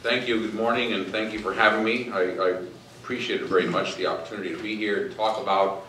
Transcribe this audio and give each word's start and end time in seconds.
Thank 0.00 0.28
you, 0.28 0.40
good 0.40 0.54
morning, 0.54 0.92
and 0.92 1.08
thank 1.08 1.32
you 1.32 1.40
for 1.40 1.52
having 1.52 1.84
me. 1.84 2.08
I, 2.10 2.20
I 2.20 2.60
appreciate 3.02 3.42
very 3.42 3.66
much, 3.66 3.96
the 3.96 4.06
opportunity 4.06 4.54
to 4.54 4.62
be 4.62 4.76
here 4.76 5.06
and 5.06 5.16
talk 5.16 5.42
about 5.42 5.86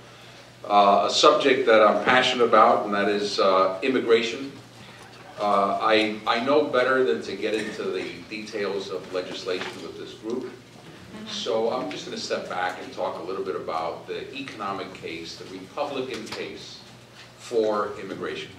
uh, 0.65 1.05
a 1.07 1.13
subject 1.13 1.67
that 1.67 1.85
I'm 1.85 2.03
passionate 2.03 2.45
about, 2.45 2.85
and 2.85 2.93
that 2.95 3.07
is 3.07 3.39
uh, 3.39 3.77
immigration. 3.83 4.51
Uh, 5.39 5.77
I, 5.79 6.19
I 6.25 6.43
know 6.43 6.63
better 6.63 7.03
than 7.03 7.21
to 7.21 7.35
get 7.35 7.53
into 7.53 7.83
the 7.83 8.11
details 8.31 8.89
of 8.89 9.13
legislation 9.13 9.71
with 9.83 9.99
this 9.99 10.15
group. 10.15 10.51
So 11.27 11.71
I'm 11.71 11.91
just 11.91 12.07
going 12.07 12.17
to 12.17 12.23
step 12.23 12.49
back 12.49 12.79
and 12.83 12.91
talk 12.91 13.19
a 13.19 13.23
little 13.23 13.45
bit 13.45 13.55
about 13.55 14.07
the 14.07 14.33
economic 14.35 14.91
case, 14.95 15.35
the 15.35 15.45
Republican 15.55 16.25
case 16.25 16.79
for 17.37 17.91
immigration, 18.01 18.49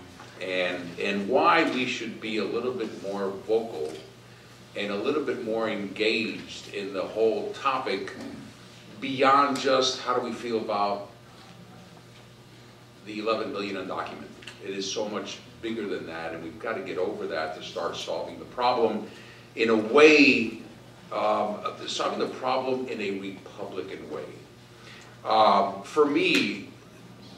and, 0.40 0.88
and 1.00 1.28
why 1.28 1.68
we 1.72 1.86
should 1.86 2.20
be 2.20 2.38
a 2.38 2.44
little 2.44 2.72
bit 2.72 3.02
more 3.02 3.30
vocal 3.48 3.92
and 4.76 4.92
a 4.92 4.96
little 4.96 5.22
bit 5.22 5.44
more 5.44 5.68
engaged 5.68 6.72
in 6.74 6.92
the 6.92 7.02
whole 7.02 7.52
topic 7.54 8.14
beyond 9.00 9.58
just 9.58 10.00
how 10.00 10.14
do 10.14 10.20
we 10.20 10.32
feel 10.32 10.58
about 10.58 11.10
the 13.06 13.18
11 13.18 13.52
billion 13.52 13.76
undocumented. 13.76 14.28
It 14.64 14.70
is 14.70 14.90
so 14.90 15.08
much 15.08 15.38
bigger 15.62 15.86
than 15.86 16.06
that, 16.06 16.32
and 16.32 16.42
we've 16.42 16.58
got 16.58 16.74
to 16.74 16.82
get 16.82 16.98
over 16.98 17.26
that 17.26 17.56
to 17.56 17.62
start 17.62 17.96
solving 17.96 18.38
the 18.38 18.44
problem 18.46 19.06
in 19.56 19.70
a 19.70 19.76
way, 19.76 20.58
um, 21.12 21.58
solving 21.86 22.18
the 22.18 22.32
problem 22.36 22.86
in 22.88 23.00
a 23.00 23.18
Republican 23.18 24.08
way. 24.10 24.24
Um, 25.24 25.82
for 25.82 26.06
me, 26.06 26.68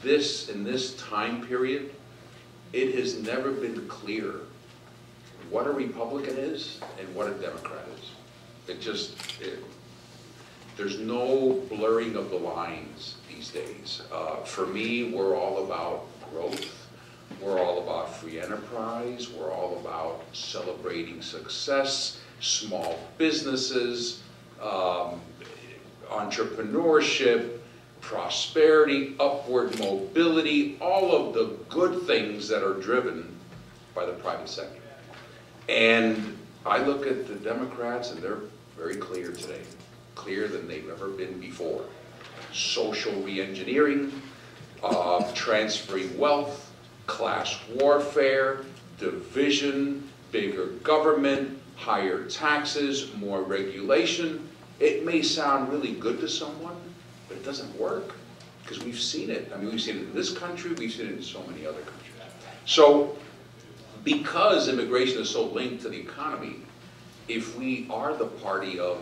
this 0.01 0.49
in 0.49 0.63
this 0.63 0.95
time 0.95 1.45
period, 1.47 1.93
it 2.71 2.95
has 2.95 3.17
never 3.21 3.51
been 3.51 3.87
clear 3.87 4.41
what 5.53 5.67
a 5.67 5.71
Republican 5.71 6.35
is 6.35 6.79
and 6.99 7.13
what 7.13 7.27
a 7.27 7.33
Democrat 7.35 7.85
is. 7.95 8.09
It 8.67 8.81
just, 8.81 9.39
it, 9.39 9.63
there's 10.75 10.97
no 10.97 11.61
blurring 11.69 12.15
of 12.15 12.31
the 12.31 12.35
lines 12.35 13.17
these 13.29 13.51
days. 13.51 14.01
Uh, 14.11 14.37
for 14.37 14.65
me, 14.65 15.13
we're 15.13 15.37
all 15.37 15.63
about 15.63 16.05
growth. 16.31 16.89
We're 17.39 17.59
all 17.59 17.83
about 17.83 18.15
free 18.15 18.39
enterprise. 18.39 19.29
We're 19.29 19.53
all 19.53 19.77
about 19.77 20.23
celebrating 20.33 21.21
success, 21.21 22.19
small 22.39 22.97
businesses, 23.19 24.23
um, 24.59 25.21
entrepreneurship, 26.09 27.59
prosperity, 28.01 29.15
upward 29.19 29.77
mobility, 29.77 30.79
all 30.81 31.15
of 31.15 31.35
the 31.35 31.55
good 31.69 32.07
things 32.07 32.47
that 32.47 32.63
are 32.63 32.73
driven 32.73 33.37
by 33.93 34.07
the 34.07 34.13
private 34.13 34.49
sector. 34.49 34.82
And 35.69 36.37
I 36.65 36.79
look 36.79 37.07
at 37.07 37.27
the 37.27 37.35
Democrats 37.35 38.11
and 38.11 38.21
they're 38.21 38.39
very 38.77 38.95
clear 38.95 39.31
today, 39.31 39.61
clearer 40.15 40.47
than 40.47 40.67
they've 40.67 40.89
ever 40.89 41.09
been 41.09 41.39
before. 41.39 41.85
Social 42.51 43.13
reengineering, 43.13 44.11
uh, 44.83 45.31
transferring 45.33 46.17
wealth, 46.17 46.71
class 47.07 47.59
warfare, 47.75 48.65
division, 48.99 50.07
bigger 50.31 50.67
government, 50.83 51.59
higher 51.75 52.25
taxes, 52.25 53.13
more 53.15 53.41
regulation. 53.41 54.47
It 54.79 55.05
may 55.05 55.21
sound 55.21 55.69
really 55.71 55.93
good 55.93 56.19
to 56.21 56.29
someone, 56.29 56.75
but 57.27 57.37
it 57.37 57.45
doesn't 57.45 57.77
work 57.79 58.15
because 58.63 58.83
we've 58.83 58.99
seen 58.99 59.29
it. 59.29 59.51
I 59.53 59.57
mean, 59.57 59.71
we've 59.71 59.81
seen 59.81 59.97
it 59.97 60.03
in 60.03 60.13
this 60.13 60.35
country, 60.35 60.73
we've 60.73 60.91
seen 60.91 61.07
it 61.07 61.13
in 61.13 61.21
so 61.21 61.43
many 61.47 61.65
other 61.65 61.81
countries. 61.81 61.99
So 62.65 63.17
because 64.03 64.67
immigration 64.67 65.21
is 65.21 65.29
so 65.29 65.45
linked 65.45 65.81
to 65.83 65.89
the 65.89 65.99
economy, 65.99 66.57
if 67.27 67.57
we 67.57 67.87
are 67.89 68.13
the 68.15 68.25
party 68.25 68.79
of 68.79 68.97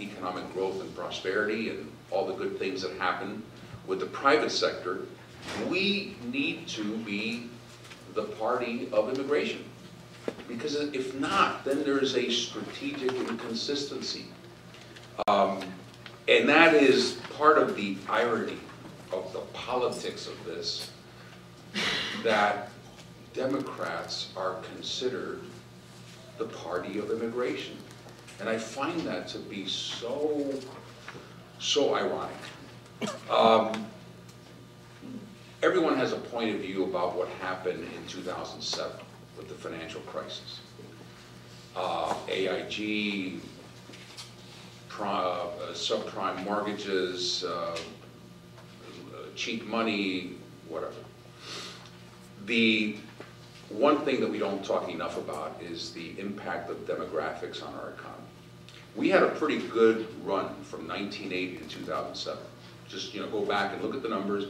economic 0.00 0.50
growth 0.54 0.80
and 0.80 0.94
prosperity 0.96 1.70
and 1.70 1.90
all 2.10 2.26
the 2.26 2.34
good 2.34 2.58
things 2.58 2.82
that 2.82 2.92
happen 2.92 3.42
with 3.86 4.00
the 4.00 4.06
private 4.06 4.50
sector, 4.50 5.00
we 5.68 6.16
need 6.24 6.66
to 6.68 6.96
be 6.98 7.48
the 8.14 8.22
party 8.22 8.88
of 8.92 9.12
immigration. 9.12 9.64
Because 10.48 10.74
if 10.74 11.14
not, 11.14 11.64
then 11.64 11.82
there's 11.84 12.16
a 12.16 12.30
strategic 12.30 13.12
inconsistency. 13.12 14.26
Um, 15.28 15.62
and 16.28 16.48
that 16.48 16.74
is 16.74 17.18
part 17.36 17.58
of 17.58 17.76
the 17.76 17.96
irony 18.08 18.58
of 19.12 19.32
the 19.32 19.40
politics 19.52 20.26
of 20.26 20.44
this, 20.44 20.90
that 22.22 22.69
Democrats 23.34 24.30
are 24.36 24.56
considered 24.74 25.40
the 26.38 26.46
party 26.46 26.98
of 26.98 27.10
immigration. 27.10 27.76
And 28.40 28.48
I 28.48 28.56
find 28.58 29.00
that 29.02 29.28
to 29.28 29.38
be 29.38 29.66
so, 29.66 30.52
so 31.58 31.94
ironic. 31.94 32.34
Um, 33.30 33.86
everyone 35.62 35.96
has 35.96 36.12
a 36.12 36.16
point 36.16 36.54
of 36.54 36.60
view 36.60 36.84
about 36.84 37.16
what 37.16 37.28
happened 37.40 37.86
in 37.96 38.06
2007 38.08 38.92
with 39.36 39.48
the 39.48 39.54
financial 39.54 40.00
crisis. 40.02 40.60
Uh, 41.76 42.14
AIG, 42.28 43.40
uh, 45.00 45.46
subprime 45.72 46.42
mortgages, 46.44 47.44
uh, 47.44 47.78
cheap 49.34 49.66
money, 49.66 50.32
whatever. 50.68 50.92
The 52.44 52.96
one 53.70 54.04
thing 54.04 54.20
that 54.20 54.30
we 54.30 54.38
don't 54.38 54.64
talk 54.64 54.88
enough 54.88 55.16
about 55.16 55.56
is 55.62 55.92
the 55.92 56.18
impact 56.18 56.70
of 56.70 56.78
demographics 56.86 57.66
on 57.66 57.72
our 57.74 57.90
economy. 57.90 58.26
We 58.96 59.08
had 59.08 59.22
a 59.22 59.28
pretty 59.28 59.58
good 59.68 60.08
run 60.24 60.48
from 60.64 60.88
1980 60.88 61.58
to 61.58 61.64
2007. 61.64 62.42
Just 62.88 63.14
you 63.14 63.20
know, 63.20 63.28
go 63.28 63.42
back 63.42 63.72
and 63.72 63.82
look 63.82 63.94
at 63.94 64.02
the 64.02 64.08
numbers. 64.08 64.46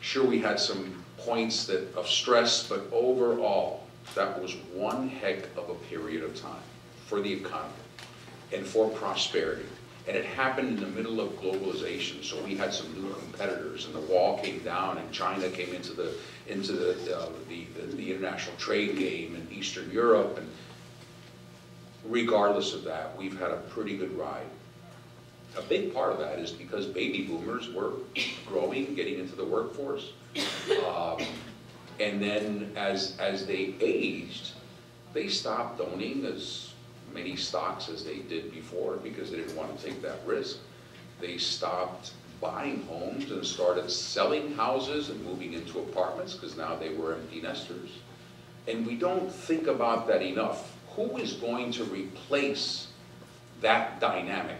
Sure, 0.00 0.24
we 0.24 0.38
had 0.38 0.60
some 0.60 0.94
points 1.18 1.66
that 1.66 1.92
of 1.96 2.08
stress, 2.08 2.68
but 2.68 2.84
overall, 2.92 3.84
that 4.14 4.40
was 4.40 4.54
one 4.72 5.08
heck 5.08 5.44
of 5.56 5.68
a 5.68 5.74
period 5.88 6.22
of 6.22 6.40
time 6.40 6.62
for 7.06 7.20
the 7.20 7.32
economy 7.32 7.74
and 8.52 8.64
for 8.64 8.88
prosperity. 8.90 9.66
And 10.10 10.18
it 10.18 10.24
happened 10.24 10.70
in 10.70 10.80
the 10.80 10.88
middle 10.88 11.20
of 11.20 11.40
globalization, 11.40 12.24
so 12.24 12.42
we 12.42 12.56
had 12.56 12.74
some 12.74 12.92
new 13.00 13.14
competitors, 13.14 13.86
and 13.86 13.94
the 13.94 14.00
wall 14.00 14.40
came 14.40 14.58
down, 14.64 14.98
and 14.98 15.12
China 15.12 15.48
came 15.48 15.72
into 15.72 15.92
the 15.92 16.14
into 16.48 16.72
the 16.72 17.16
uh, 17.16 17.28
the, 17.48 17.64
the, 17.76 17.94
the 17.94 18.12
international 18.12 18.56
trade 18.56 18.98
game 18.98 19.36
in 19.36 19.56
Eastern 19.56 19.88
Europe, 19.92 20.36
and 20.36 20.50
regardless 22.04 22.74
of 22.74 22.82
that, 22.82 23.16
we've 23.16 23.38
had 23.38 23.52
a 23.52 23.58
pretty 23.68 23.96
good 23.96 24.10
ride. 24.18 24.48
A 25.56 25.62
big 25.62 25.94
part 25.94 26.10
of 26.10 26.18
that 26.18 26.40
is 26.40 26.50
because 26.50 26.86
baby 26.86 27.22
boomers 27.22 27.70
were 27.70 27.92
growing, 28.48 28.96
getting 28.96 29.20
into 29.20 29.36
the 29.36 29.44
workforce, 29.44 30.10
um, 30.88 31.18
and 32.00 32.20
then 32.20 32.72
as 32.74 33.16
as 33.20 33.46
they 33.46 33.76
aged, 33.80 34.54
they 35.12 35.28
stopped 35.28 35.80
owning 35.80 36.24
as 36.24 36.69
many 37.12 37.36
stocks 37.36 37.88
as 37.88 38.04
they 38.04 38.18
did 38.18 38.52
before 38.52 38.96
because 38.96 39.30
they 39.30 39.36
didn't 39.38 39.56
want 39.56 39.76
to 39.76 39.84
take 39.84 40.02
that 40.02 40.18
risk. 40.26 40.58
They 41.20 41.38
stopped 41.38 42.12
buying 42.40 42.82
homes 42.84 43.30
and 43.30 43.44
started 43.44 43.90
selling 43.90 44.54
houses 44.54 45.10
and 45.10 45.22
moving 45.24 45.52
into 45.52 45.78
apartments 45.78 46.34
because 46.34 46.56
now 46.56 46.74
they 46.74 46.94
were 46.94 47.14
empty 47.14 47.40
nesters. 47.40 47.90
And 48.66 48.86
we 48.86 48.96
don't 48.96 49.32
think 49.32 49.66
about 49.66 50.06
that 50.08 50.22
enough. 50.22 50.72
Who 50.96 51.16
is 51.18 51.34
going 51.34 51.72
to 51.72 51.84
replace 51.84 52.88
that 53.60 54.00
dynamic? 54.00 54.58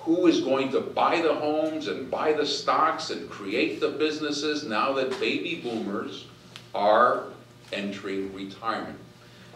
Who 0.00 0.26
is 0.26 0.40
going 0.40 0.70
to 0.72 0.80
buy 0.80 1.20
the 1.20 1.34
homes 1.34 1.88
and 1.88 2.10
buy 2.10 2.32
the 2.32 2.46
stocks 2.46 3.10
and 3.10 3.28
create 3.28 3.80
the 3.80 3.88
businesses 3.88 4.64
now 4.64 4.92
that 4.94 5.18
baby 5.20 5.60
boomers 5.62 6.26
are 6.74 7.24
entering 7.72 8.32
retirement? 8.32 8.98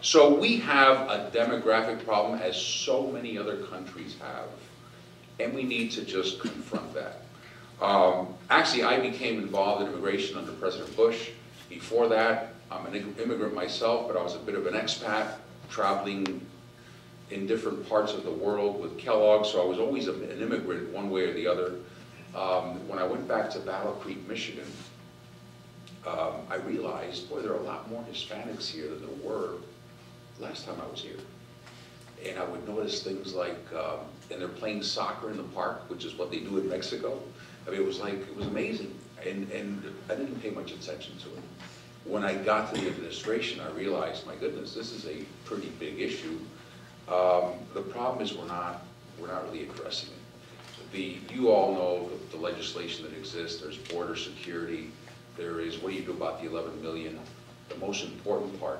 So 0.01 0.33
we 0.33 0.57
have 0.57 1.09
a 1.09 1.29
demographic 1.31 2.03
problem 2.03 2.39
as 2.39 2.59
so 2.59 3.05
many 3.05 3.37
other 3.37 3.57
countries 3.57 4.15
have, 4.19 4.47
and 5.39 5.53
we 5.53 5.61
need 5.61 5.91
to 5.91 6.03
just 6.03 6.39
confront 6.39 6.91
that. 6.95 7.21
Um, 7.79 8.33
actually, 8.49 8.83
I 8.83 8.99
became 8.99 9.37
involved 9.37 9.83
in 9.83 9.93
immigration 9.93 10.39
under 10.39 10.53
President 10.53 10.95
Bush. 10.95 11.29
Before 11.69 12.07
that, 12.07 12.55
I'm 12.71 12.87
an 12.87 12.95
immigrant 12.95 13.53
myself, 13.53 14.07
but 14.07 14.17
I 14.17 14.23
was 14.23 14.35
a 14.35 14.39
bit 14.39 14.55
of 14.55 14.65
an 14.65 14.73
expat, 14.73 15.35
traveling 15.69 16.47
in 17.29 17.45
different 17.45 17.87
parts 17.87 18.11
of 18.11 18.23
the 18.23 18.31
world 18.31 18.81
with 18.81 18.97
Kellogg, 18.97 19.45
so 19.45 19.61
I 19.61 19.65
was 19.65 19.77
always 19.77 20.07
an 20.07 20.23
immigrant 20.31 20.89
one 20.89 21.11
way 21.11 21.25
or 21.25 21.33
the 21.33 21.45
other. 21.45 21.75
Um, 22.35 22.87
when 22.87 22.97
I 22.97 23.03
went 23.03 23.27
back 23.27 23.51
to 23.51 23.59
Battle 23.59 23.93
Creek, 23.93 24.27
Michigan, 24.27 24.65
um, 26.07 26.33
I 26.49 26.55
realized, 26.55 27.29
boy, 27.29 27.41
there 27.41 27.51
are 27.51 27.59
a 27.59 27.63
lot 27.63 27.87
more 27.87 28.03
Hispanics 28.11 28.67
here 28.67 28.87
than 28.87 29.01
there 29.01 29.29
were 29.29 29.57
last 30.41 30.65
time 30.65 30.75
I 30.81 30.89
was 30.91 31.01
here. 31.01 31.17
And 32.25 32.37
I 32.37 32.43
would 32.43 32.67
notice 32.67 33.01
things 33.03 33.33
like, 33.33 33.57
um, 33.73 33.99
and 34.29 34.41
they're 34.41 34.47
playing 34.47 34.83
soccer 34.83 35.31
in 35.31 35.37
the 35.37 35.43
park, 35.43 35.89
which 35.89 36.05
is 36.05 36.15
what 36.15 36.29
they 36.31 36.39
do 36.39 36.57
in 36.59 36.69
Mexico. 36.69 37.19
I 37.67 37.71
mean, 37.71 37.81
it 37.81 37.85
was 37.85 37.99
like, 37.99 38.13
it 38.15 38.35
was 38.35 38.47
amazing. 38.47 38.93
And, 39.25 39.49
and 39.51 39.83
I 40.09 40.15
didn't 40.15 40.41
pay 40.41 40.49
much 40.49 40.71
attention 40.71 41.17
to 41.19 41.27
it. 41.29 41.43
When 42.05 42.23
I 42.23 42.33
got 42.35 42.73
to 42.73 42.81
the 42.81 42.87
administration, 42.87 43.59
I 43.61 43.69
realized, 43.71 44.25
my 44.25 44.35
goodness, 44.35 44.73
this 44.73 44.91
is 44.91 45.05
a 45.05 45.23
pretty 45.45 45.69
big 45.79 45.99
issue. 45.99 46.39
Um, 47.07 47.53
The 47.73 47.81
problem 47.81 48.23
is 48.23 48.33
we're 48.33 48.47
not, 48.47 48.83
we're 49.19 49.27
not 49.27 49.43
really 49.45 49.63
addressing 49.69 50.09
it. 50.09 50.91
The, 50.91 51.33
you 51.33 51.49
all 51.51 51.73
know 51.73 52.09
the- 52.09 52.37
the 52.37 52.41
legislation 52.43 53.03
that 53.05 53.15
exists, 53.17 53.61
there's 53.61 53.77
border 53.77 54.15
security, 54.15 54.91
there 55.37 55.59
is, 55.61 55.77
what 55.77 55.91
do 55.91 55.95
you 55.95 56.03
do 56.03 56.11
about 56.11 56.41
the 56.41 56.47
11 56.49 56.81
million? 56.81 57.19
The 57.69 57.77
most 57.77 58.03
important 58.03 58.59
part, 58.59 58.79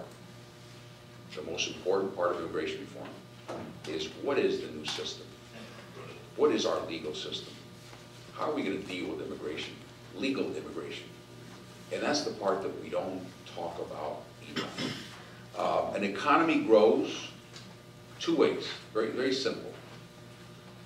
the 1.36 1.42
most 1.44 1.68
important 1.68 2.16
part 2.16 2.32
of 2.32 2.40
immigration 2.40 2.82
reform 2.82 3.08
is 3.88 4.08
what 4.22 4.38
is 4.38 4.62
the 4.62 4.68
new 4.68 4.86
system? 4.86 5.26
What 6.36 6.52
is 6.52 6.66
our 6.66 6.80
legal 6.88 7.14
system? 7.14 7.54
How 8.34 8.52
are 8.52 8.54
we 8.56 8.64
gonna 8.64 8.78
deal 8.78 9.08
with 9.14 9.26
immigration, 9.26 9.74
legal 10.16 10.46
immigration? 10.56 11.06
And 11.92 12.02
that's 12.02 12.22
the 12.22 12.32
part 12.32 12.62
that 12.64 12.84
we 12.84 12.90
don't 12.90 13.22
talk 13.56 13.78
about 13.80 14.24
enough. 14.56 14.96
Uh, 15.58 15.92
An 15.96 16.04
economy 16.04 16.64
grows 16.64 17.28
two 18.20 18.36
ways, 18.36 18.68
very, 18.94 19.10
very 19.10 19.34
simple. 19.34 19.72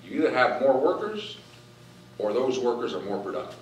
You 0.04 0.18
either 0.20 0.32
have 0.32 0.60
more 0.60 0.78
workers, 0.78 1.38
or 2.18 2.32
those 2.32 2.58
workers 2.58 2.94
are 2.94 3.00
more 3.02 3.22
productive. 3.22 3.58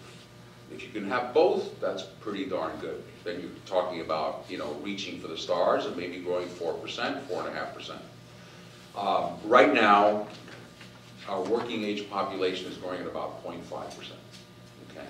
If 0.73 0.83
you 0.83 0.89
can 0.89 1.09
have 1.09 1.33
both, 1.35 1.81
that's 1.81 2.03
pretty 2.03 2.47
darn 2.47 2.77
good. 2.81 3.03
Then 3.23 3.41
you're 3.41 3.51
talking 3.67 4.01
about, 4.01 4.45
you 4.49 4.59
know, 4.59 4.73
reaching 4.83 5.21
for 5.21 5.29
the 5.29 5.37
stars 5.37 5.87
and 5.87 5.97
maybe 5.97 6.19
growing 6.19 6.49
four 6.49 6.75
percent, 6.75 7.23
four 7.29 7.41
and 7.41 7.49
a 7.49 7.53
half 7.53 7.75
percent. 7.75 8.01
Um, 8.97 9.35
Right 9.45 9.73
now, 9.73 10.27
our 11.29 11.43
working 11.43 11.85
age 11.85 12.09
population 12.11 12.67
is 12.71 12.77
growing 12.77 13.01
at 13.01 13.07
about 13.07 13.45
0.5 13.45 13.97
percent, 13.97 14.19
okay? 14.91 15.07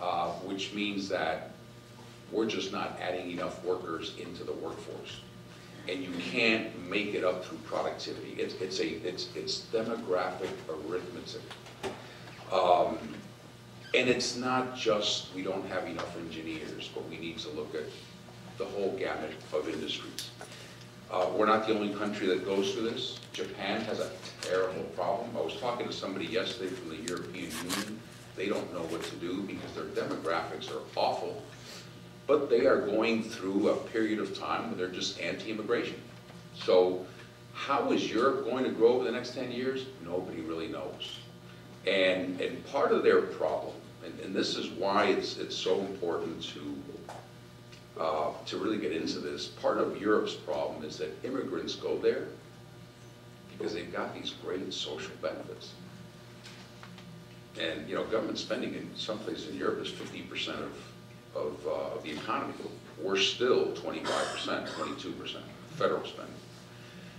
Uh, 0.00 0.30
Which 0.44 0.72
means 0.74 1.08
that 1.08 1.50
we're 2.32 2.46
just 2.46 2.72
not 2.72 2.98
adding 3.00 3.30
enough 3.30 3.62
workers 3.64 4.14
into 4.18 4.44
the 4.44 4.52
workforce. 4.52 5.20
And 5.88 6.02
you 6.02 6.10
can't 6.30 6.78
make 6.90 7.14
it 7.14 7.24
up 7.24 7.44
through 7.44 7.58
productivity. 7.58 8.32
It's, 8.38 8.54
it's 8.54 8.78
a, 8.80 8.86
it's, 9.08 9.28
it's 9.34 9.62
demographic 9.72 10.50
arithmetic. 10.68 11.40
Um, 12.52 12.98
And 13.94 14.08
it's 14.08 14.36
not 14.36 14.76
just, 14.76 15.34
we 15.34 15.42
don't 15.42 15.66
have 15.68 15.86
enough 15.86 16.16
engineers, 16.18 16.90
but 16.94 17.08
we 17.08 17.16
need 17.16 17.38
to 17.38 17.48
look 17.50 17.74
at 17.74 17.84
the 18.58 18.66
whole 18.66 18.94
gamut 18.98 19.32
of 19.52 19.68
industries. 19.68 20.30
Uh, 21.10 21.26
We're 21.34 21.46
not 21.46 21.66
the 21.66 21.74
only 21.74 21.94
country 21.94 22.26
that 22.26 22.44
goes 22.44 22.74
through 22.74 22.90
this. 22.90 23.18
Japan 23.32 23.80
has 23.82 24.00
a 24.00 24.10
terrible 24.42 24.82
problem. 24.94 25.34
I 25.36 25.40
was 25.40 25.56
talking 25.56 25.86
to 25.86 25.92
somebody 25.92 26.26
yesterday 26.26 26.68
from 26.68 26.90
the 26.90 26.96
European 26.96 27.50
Union. 27.50 28.00
They 28.36 28.48
don't 28.48 28.72
know 28.74 28.82
what 28.82 29.02
to 29.04 29.16
do 29.16 29.42
because 29.42 29.72
their 29.72 29.84
demographics 29.84 30.70
are 30.70 30.82
awful. 30.94 31.42
But 32.26 32.50
they 32.50 32.66
are 32.66 32.82
going 32.82 33.22
through 33.22 33.70
a 33.70 33.76
period 33.76 34.18
of 34.18 34.38
time 34.38 34.68
where 34.68 34.76
they're 34.76 34.94
just 34.94 35.18
anti-immigration. 35.18 35.96
So 36.54 37.06
how 37.54 37.90
is 37.90 38.12
Europe 38.12 38.44
going 38.44 38.64
to 38.64 38.70
grow 38.70 38.92
over 38.92 39.04
the 39.04 39.12
next 39.12 39.34
10 39.34 39.50
years? 39.50 39.86
Nobody 40.04 40.42
really 40.42 40.68
knows. 40.68 41.20
And, 41.88 42.38
and 42.40 42.64
part 42.66 42.92
of 42.92 43.02
their 43.02 43.22
problem, 43.22 43.74
and, 44.04 44.18
and 44.20 44.34
this 44.34 44.56
is 44.56 44.68
why 44.68 45.06
it's, 45.06 45.38
it's 45.38 45.56
so 45.56 45.80
important 45.80 46.42
to, 46.42 46.76
uh, 47.98 48.30
to 48.44 48.58
really 48.58 48.78
get 48.78 48.92
into 48.92 49.20
this, 49.20 49.46
part 49.46 49.78
of 49.78 50.00
Europe's 50.00 50.34
problem 50.34 50.84
is 50.84 50.98
that 50.98 51.16
immigrants 51.24 51.76
go 51.76 51.96
there 51.98 52.28
because 53.56 53.72
they've 53.72 53.92
got 53.92 54.14
these 54.14 54.34
great 54.44 54.72
social 54.72 55.12
benefits. 55.22 55.72
And, 57.58 57.88
you 57.88 57.94
know, 57.94 58.04
government 58.04 58.38
spending 58.38 58.74
in 58.74 58.90
some 58.94 59.18
places 59.20 59.48
in 59.48 59.56
Europe 59.56 59.80
is 59.80 59.90
50% 59.90 60.48
of, 60.48 60.72
of, 61.34 61.66
uh, 61.66 61.70
of 61.96 62.02
the 62.04 62.10
economy. 62.10 62.52
We're 63.02 63.16
still 63.16 63.72
25%, 63.72 64.68
22% 64.68 65.36
federal 65.76 66.04
spending. 66.04 66.34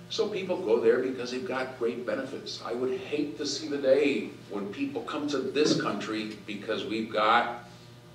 So 0.09 0.27
people 0.27 0.57
go 0.57 0.79
there 0.79 0.99
because 0.99 1.31
they've 1.31 1.47
got 1.47 1.77
great 1.77 2.05
benefits. 2.05 2.61
I 2.65 2.73
would 2.73 2.99
hate 2.99 3.37
to 3.37 3.45
see 3.45 3.67
the 3.67 3.77
day 3.77 4.29
when 4.49 4.73
people 4.73 5.03
come 5.03 5.27
to 5.29 5.37
this 5.37 5.79
country 5.79 6.35
because 6.47 6.83
we've 6.83 7.13
got 7.13 7.65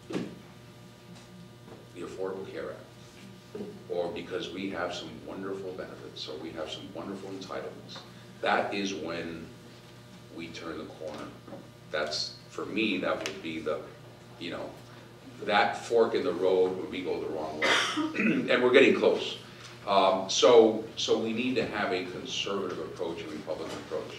the 0.08 0.18
Affordable 2.00 2.50
Care 2.52 2.72
Act, 2.72 3.62
or 3.88 4.10
because 4.10 4.50
we 4.50 4.70
have 4.70 4.92
some 4.92 5.10
wonderful 5.24 5.70
benefits, 5.72 6.28
or 6.28 6.36
we 6.38 6.50
have 6.50 6.68
some 6.68 6.88
wonderful 6.94 7.30
entitlements. 7.30 7.98
That 8.40 8.74
is 8.74 8.92
when 8.92 9.46
we 10.36 10.48
turn 10.48 10.78
the 10.78 10.84
corner. 10.84 11.28
That's, 11.92 12.34
for 12.50 12.66
me, 12.66 12.98
that 12.98 13.16
would 13.16 13.40
be 13.40 13.60
the, 13.60 13.78
you 14.40 14.50
know, 14.50 14.68
that 15.44 15.84
fork 15.84 16.16
in 16.16 16.24
the 16.24 16.32
road 16.32 16.76
when 16.76 16.90
we 16.90 17.02
go 17.02 17.20
the 17.20 17.28
wrong 17.28 17.60
way. 17.60 17.68
And 18.52 18.62
we're 18.62 18.72
getting 18.72 18.96
close. 18.98 19.38
Um, 19.86 20.28
So, 20.30 20.84
so 20.96 21.18
we 21.18 21.32
need 21.32 21.54
to 21.56 21.66
have 21.66 21.92
a 21.92 22.04
conservative 22.06 22.78
approach, 22.78 23.20
a 23.22 23.28
Republican 23.28 23.76
approach. 23.86 24.16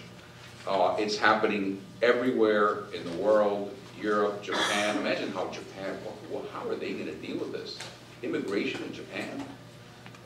Uh, 0.66 0.96
It's 0.98 1.16
happening 1.16 1.80
everywhere 2.02 2.84
in 2.94 3.04
the 3.04 3.16
world, 3.22 3.74
Europe, 4.00 4.42
Japan. 4.42 4.96
Imagine 4.98 5.32
how 5.32 5.46
Japan, 5.48 5.96
well, 6.30 6.44
how 6.52 6.68
are 6.68 6.76
they 6.76 6.92
going 6.92 7.06
to 7.06 7.14
deal 7.26 7.38
with 7.38 7.52
this? 7.52 7.78
Immigration 8.22 8.82
in 8.84 8.92
Japan? 8.92 9.44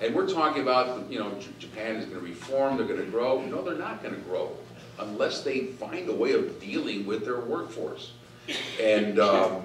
And 0.00 0.14
we're 0.14 0.28
talking 0.28 0.62
about, 0.62 1.10
you 1.10 1.18
know, 1.18 1.30
J- 1.38 1.48
Japan 1.58 1.96
is 1.96 2.06
going 2.06 2.20
to 2.20 2.26
reform, 2.26 2.76
they're 2.76 2.86
going 2.86 3.04
to 3.04 3.10
grow. 3.10 3.42
No, 3.42 3.62
they're 3.62 3.74
not 3.76 4.02
going 4.02 4.14
to 4.14 4.20
grow 4.22 4.56
unless 4.98 5.42
they 5.42 5.66
find 5.66 6.08
a 6.08 6.14
way 6.14 6.32
of 6.32 6.60
dealing 6.60 7.06
with 7.06 7.24
their 7.24 7.40
workforce. 7.40 8.12
And 8.80 9.18
um, 9.18 9.62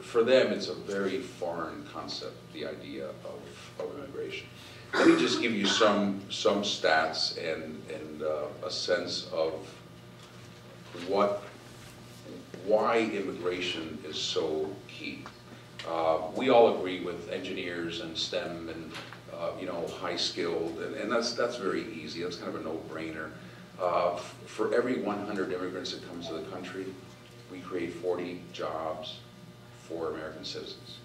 for 0.00 0.22
them, 0.24 0.52
it's 0.52 0.68
a 0.68 0.74
very 0.74 1.20
foreign 1.20 1.86
concept, 1.92 2.34
the 2.52 2.66
idea 2.66 3.06
of, 3.06 3.38
of 3.90 3.98
immigration. 3.98 4.46
Let 4.94 5.08
me 5.08 5.18
just 5.18 5.40
give 5.40 5.52
you 5.52 5.66
some, 5.66 6.20
some 6.30 6.62
stats 6.62 7.38
and, 7.38 7.80
and 7.90 8.22
uh, 8.22 8.44
a 8.66 8.70
sense 8.70 9.28
of 9.32 9.52
what, 11.08 11.42
why 12.66 12.98
immigration 13.00 13.98
is 14.06 14.16
so 14.16 14.70
key. 14.88 15.24
Uh, 15.88 16.18
We 16.36 16.50
all 16.50 16.76
agree 16.78 17.00
with 17.02 17.30
engineers 17.30 18.00
and 18.00 18.16
STEM 18.16 18.68
and, 18.68 18.92
uh, 19.34 19.52
you 19.58 19.66
know, 19.66 19.86
high 20.00 20.16
skilled, 20.16 20.78
and, 20.80 20.94
and 20.94 21.10
that's, 21.10 21.32
that's 21.32 21.56
very 21.56 21.90
easy, 21.94 22.22
that's 22.22 22.36
kind 22.36 22.54
of 22.54 22.60
a 22.60 22.64
no-brainer. 22.64 23.30
Uh, 23.80 24.16
For 24.46 24.74
every 24.74 25.00
100 25.00 25.52
immigrants 25.52 25.92
that 25.92 26.06
comes 26.08 26.28
to 26.28 26.34
the 26.34 26.42
country, 26.50 26.86
we 27.50 27.60
create 27.60 27.94
40 27.94 28.42
jobs 28.52 29.18
for 29.88 30.10
American 30.10 30.44
citizens. 30.44 30.98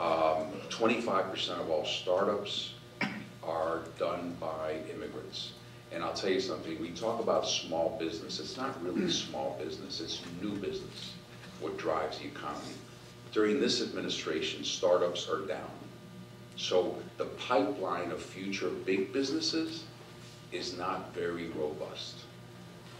Um, 0.00 0.46
25% 0.70 1.60
of 1.60 1.68
all 1.68 1.84
startups 1.84 2.72
are 3.44 3.80
done 3.98 4.34
by 4.40 4.76
immigrants. 4.94 5.52
And 5.92 6.02
I'll 6.02 6.14
tell 6.14 6.30
you 6.30 6.40
something, 6.40 6.80
we 6.80 6.88
talk 6.90 7.20
about 7.20 7.46
small 7.46 7.98
business, 8.00 8.40
it's 8.40 8.56
not 8.56 8.82
really 8.82 9.10
small 9.10 9.60
business, 9.62 10.00
it's 10.00 10.22
new 10.40 10.52
business, 10.56 11.12
what 11.60 11.76
drives 11.76 12.18
the 12.18 12.26
economy. 12.26 12.72
During 13.32 13.60
this 13.60 13.82
administration, 13.82 14.64
startups 14.64 15.28
are 15.28 15.40
down. 15.40 15.70
So 16.56 16.96
the 17.18 17.26
pipeline 17.26 18.10
of 18.10 18.22
future 18.22 18.70
big 18.70 19.12
businesses 19.12 19.84
is 20.50 20.78
not 20.78 21.12
very 21.12 21.48
robust 21.50 22.16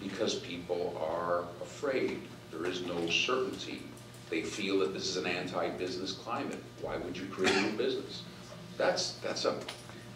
because 0.01 0.35
people 0.35 1.01
are 1.03 1.45
afraid. 1.63 2.21
There 2.51 2.67
is 2.67 2.83
no 2.83 3.09
certainty. 3.09 3.83
They 4.31 4.43
feel 4.43 4.79
that 4.79 4.95
this 4.95 5.09
is 5.09 5.17
an 5.17 5.27
anti-business 5.27 6.13
climate. 6.13 6.63
Why 6.81 6.97
would 6.97 7.17
you 7.17 7.27
create 7.27 7.55
a 7.57 7.61
new 7.63 7.77
business? 7.77 8.23
That's, 8.79 9.13
that's 9.15 9.45
a, 9.45 9.57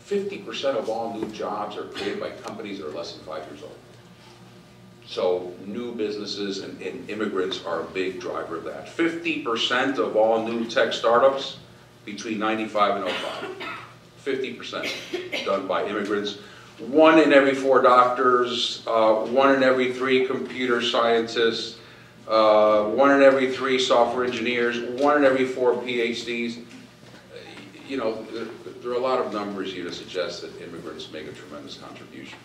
fifty 0.05 0.39
percent 0.39 0.77
of 0.77 0.89
all 0.89 1.15
new 1.19 1.27
jobs 1.33 1.77
are 1.77 1.85
created 1.85 2.21
by 2.21 2.31
companies 2.31 2.79
that 2.79 2.87
are 2.87 2.93
less 2.93 3.13
than 3.15 3.25
five 3.25 3.45
years 3.51 3.63
old. 3.63 3.77
So 5.07 5.53
new 5.67 5.95
businesses 5.95 6.59
and, 6.59 6.81
and 6.81 7.09
immigrants 7.11 7.65
are 7.65 7.81
a 7.81 7.85
big 7.85 8.21
driver 8.21 8.57
of 8.57 8.65
that. 8.65 8.89
Fifty 8.89 9.43
percent 9.43 9.99
of 9.99 10.17
all 10.17 10.47
new 10.47 10.65
tech 10.69 10.93
startups 10.93 11.57
between 12.05 12.39
ninety-five 12.39 13.03
and 13.03 13.11
05. 13.11 13.51
Fifty 14.19 14.55
percent 14.55 14.87
done 15.45 15.67
by 15.67 15.87
immigrants. 15.87 16.39
One 16.79 17.19
in 17.19 17.33
every 17.33 17.55
four 17.55 17.81
doctors, 17.83 18.83
uh, 18.87 19.15
one 19.15 19.55
in 19.55 19.63
every 19.63 19.93
three 19.93 20.27
computer 20.27 20.83
scientists, 20.83 21.79
uh, 22.29 22.85
one 22.85 23.11
in 23.11 23.23
every 23.23 23.53
three 23.53 23.79
software 23.79 24.25
engineers, 24.25 24.79
one 25.01 25.17
in 25.19 25.25
every 25.25 25.45
four 25.47 25.75
PhDs. 25.75 26.63
You 27.87 27.99
know, 27.99 28.23
there, 28.33 28.47
there 28.81 28.91
are 28.93 28.95
a 28.95 28.99
lot 28.99 29.19
of 29.21 29.33
numbers 29.33 29.73
here 29.73 29.85
to 29.85 29.93
suggest 29.93 30.43
that 30.43 30.59
immigrants 30.63 31.13
make 31.13 31.27
a 31.27 31.33
tremendous 31.33 31.77
contribution. 31.77 32.39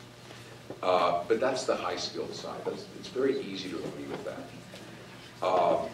Uh, 0.84 1.24
But 1.28 1.40
that's 1.40 1.64
the 1.64 1.76
high-skilled 1.76 2.34
side. 2.36 2.60
That's, 2.66 2.86
it's 3.00 3.08
very 3.08 3.40
easy 3.42 3.70
to 3.70 3.78
agree 3.78 4.06
with 4.12 4.24
that. 4.26 4.50
Uh, 5.42 5.88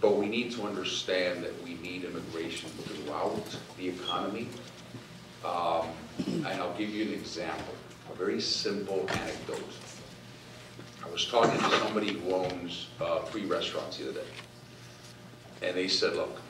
But 0.00 0.16
we 0.16 0.26
need 0.26 0.52
to 0.52 0.62
understand 0.62 1.42
that 1.44 1.52
we 1.62 1.74
need 1.74 2.04
immigration 2.04 2.70
throughout 2.84 3.44
the 3.76 3.88
economy. 3.88 4.48
Um, 5.44 5.86
And 6.26 6.46
I'll 6.46 6.76
give 6.78 6.90
you 6.90 7.02
an 7.08 7.12
example, 7.12 7.74
a 8.12 8.14
very 8.14 8.40
simple 8.40 9.06
anecdote. 9.08 9.72
I 11.04 11.10
was 11.10 11.26
talking 11.26 11.58
to 11.58 11.70
somebody 11.78 12.12
who 12.12 12.34
owns 12.34 12.88
uh, 13.00 13.20
three 13.20 13.44
restaurants 13.46 13.98
the 13.98 14.10
other 14.10 14.20
day. 14.20 14.26
And 15.62 15.76
they 15.76 15.88
said, 15.88 16.14
look, 16.14 16.40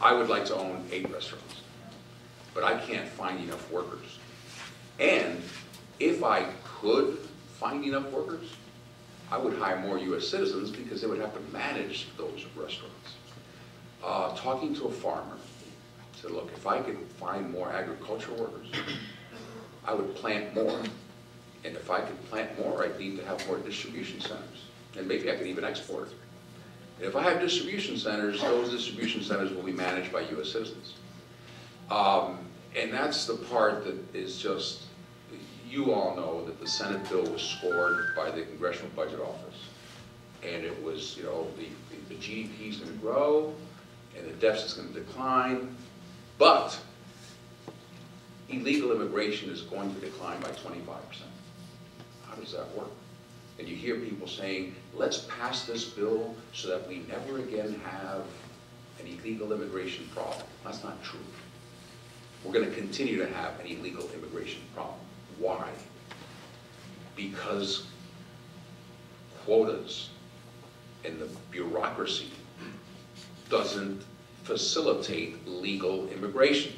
I 0.00 0.12
would 0.12 0.28
like 0.28 0.44
to 0.46 0.56
own 0.56 0.86
eight 0.92 1.10
restaurants, 1.10 1.62
but 2.52 2.64
I 2.64 2.78
can't 2.78 3.08
find 3.08 3.42
enough 3.42 3.70
workers. 3.70 4.18
And 4.98 5.42
if 5.98 6.22
I 6.22 6.46
could 6.80 7.18
find 7.58 7.84
enough 7.84 8.10
workers, 8.10 8.52
I 9.30 9.38
would 9.38 9.56
hire 9.58 9.78
more 9.80 9.98
US 9.98 10.28
citizens 10.28 10.70
because 10.70 11.00
they 11.00 11.06
would 11.06 11.20
have 11.20 11.34
to 11.34 11.52
manage 11.52 12.08
those 12.16 12.44
restaurants. 12.56 13.14
Uh, 14.02 14.36
talking 14.36 14.74
to 14.74 14.86
a 14.86 14.92
farmer, 14.92 15.38
said, 16.20 16.30
look, 16.30 16.50
if 16.54 16.66
I 16.66 16.80
could 16.80 16.98
find 17.18 17.50
more 17.50 17.70
agricultural 17.70 18.36
workers, 18.36 18.68
I 19.86 19.94
would 19.94 20.14
plant 20.14 20.54
more. 20.54 20.80
And 21.64 21.74
if 21.76 21.90
I 21.90 22.00
could 22.00 22.22
plant 22.28 22.58
more, 22.58 22.84
I'd 22.84 22.98
need 22.98 23.16
to 23.18 23.24
have 23.24 23.46
more 23.46 23.58
distribution 23.58 24.20
centers. 24.20 24.64
And 24.96 25.08
maybe 25.08 25.30
I 25.30 25.36
could 25.36 25.46
even 25.46 25.64
export. 25.64 26.10
And 26.98 27.08
if 27.08 27.16
I 27.16 27.22
have 27.22 27.40
distribution 27.40 27.96
centers, 27.96 28.40
those 28.40 28.70
distribution 28.70 29.22
centers 29.22 29.52
will 29.52 29.62
be 29.62 29.72
managed 29.72 30.12
by 30.12 30.20
US 30.20 30.52
citizens. 30.52 30.94
Um, 31.90 32.38
and 32.76 32.92
that's 32.92 33.26
the 33.26 33.34
part 33.36 33.84
that 33.84 33.96
is 34.14 34.38
just, 34.38 34.82
you 35.68 35.92
all 35.92 36.14
know 36.14 36.44
that 36.44 36.60
the 36.60 36.66
Senate 36.66 37.08
bill 37.08 37.24
was 37.24 37.42
scored 37.42 38.14
by 38.14 38.30
the 38.30 38.42
Congressional 38.42 38.90
Budget 38.94 39.20
Office. 39.20 39.56
And 40.42 40.64
it 40.64 40.82
was, 40.84 41.16
you 41.16 41.24
know, 41.24 41.46
the, 41.56 41.66
the 42.08 42.20
GDP 42.20 42.68
is 42.68 42.76
gonna 42.76 42.92
grow, 42.98 43.54
and 44.16 44.26
the 44.26 44.32
deficit's 44.34 44.74
gonna 44.74 44.90
decline, 44.90 45.74
but 46.38 46.78
illegal 48.48 48.92
immigration 48.92 49.50
is 49.50 49.62
going 49.62 49.92
to 49.94 50.00
decline 50.00 50.38
by 50.40 50.50
twenty-five 50.50 51.08
percent. 51.08 51.30
How 52.34 52.40
does 52.40 52.52
that 52.52 52.76
work? 52.76 52.90
And 53.58 53.68
you 53.68 53.76
hear 53.76 53.96
people 53.96 54.26
saying, 54.26 54.74
let's 54.94 55.18
pass 55.38 55.64
this 55.66 55.84
bill 55.84 56.34
so 56.52 56.68
that 56.68 56.88
we 56.88 57.04
never 57.08 57.38
again 57.38 57.80
have 57.84 58.22
an 59.00 59.06
illegal 59.06 59.52
immigration 59.52 60.08
problem. 60.12 60.44
That's 60.64 60.82
not 60.82 61.02
true. 61.04 61.20
We're 62.42 62.52
gonna 62.52 62.74
continue 62.74 63.18
to 63.18 63.26
have 63.26 63.60
an 63.60 63.66
illegal 63.66 64.08
immigration 64.12 64.62
problem. 64.74 64.98
Why? 65.38 65.68
Because 67.14 67.86
quotas 69.44 70.10
and 71.04 71.18
the 71.20 71.28
bureaucracy 71.52 72.30
doesn't 73.48 74.02
facilitate 74.42 75.46
legal 75.46 76.08
immigration. 76.08 76.72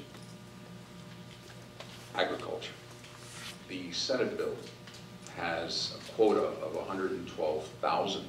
Agriculture. 2.15 2.73
The 3.69 3.91
Senate 3.93 4.37
bill 4.37 4.55
has 5.37 5.95
a 5.97 6.13
quota 6.13 6.41
of 6.41 6.75
112,000 6.75 8.25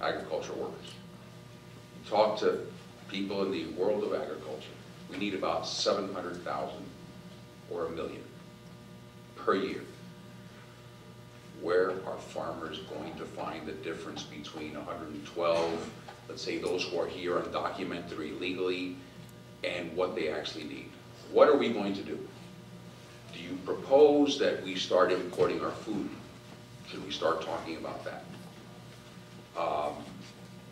agricultural 0.00 0.58
workers. 0.58 0.94
Talk 2.08 2.38
to 2.40 2.66
people 3.08 3.42
in 3.42 3.50
the 3.50 3.66
world 3.80 4.04
of 4.04 4.12
agriculture. 4.12 4.68
We 5.10 5.16
need 5.16 5.34
about 5.34 5.66
700,000 5.66 6.76
or 7.70 7.86
a 7.86 7.90
million 7.90 8.22
per 9.36 9.54
year. 9.54 9.82
Where 11.60 11.90
are 12.06 12.18
farmers 12.18 12.80
going 12.94 13.14
to 13.14 13.24
find 13.24 13.66
the 13.66 13.72
difference 13.72 14.22
between 14.22 14.74
112, 14.74 15.90
let's 16.28 16.42
say 16.42 16.58
those 16.58 16.84
who 16.84 16.98
are 16.98 17.06
here 17.06 17.36
undocumented 17.36 18.18
or 18.18 18.24
illegally, 18.24 18.96
and 19.64 19.94
what 19.96 20.14
they 20.14 20.28
actually 20.28 20.64
need? 20.64 20.90
What 21.30 21.48
are 21.48 21.56
we 21.56 21.72
going 21.72 21.94
to 21.94 22.02
do? 22.02 22.18
You 23.42 23.58
propose 23.64 24.38
that 24.38 24.62
we 24.62 24.76
start 24.76 25.10
importing 25.10 25.60
our 25.62 25.70
food? 25.70 26.08
Should 26.88 27.04
we 27.04 27.10
start 27.10 27.42
talking 27.42 27.76
about 27.76 28.04
that? 28.04 28.24
Um, 29.56 29.94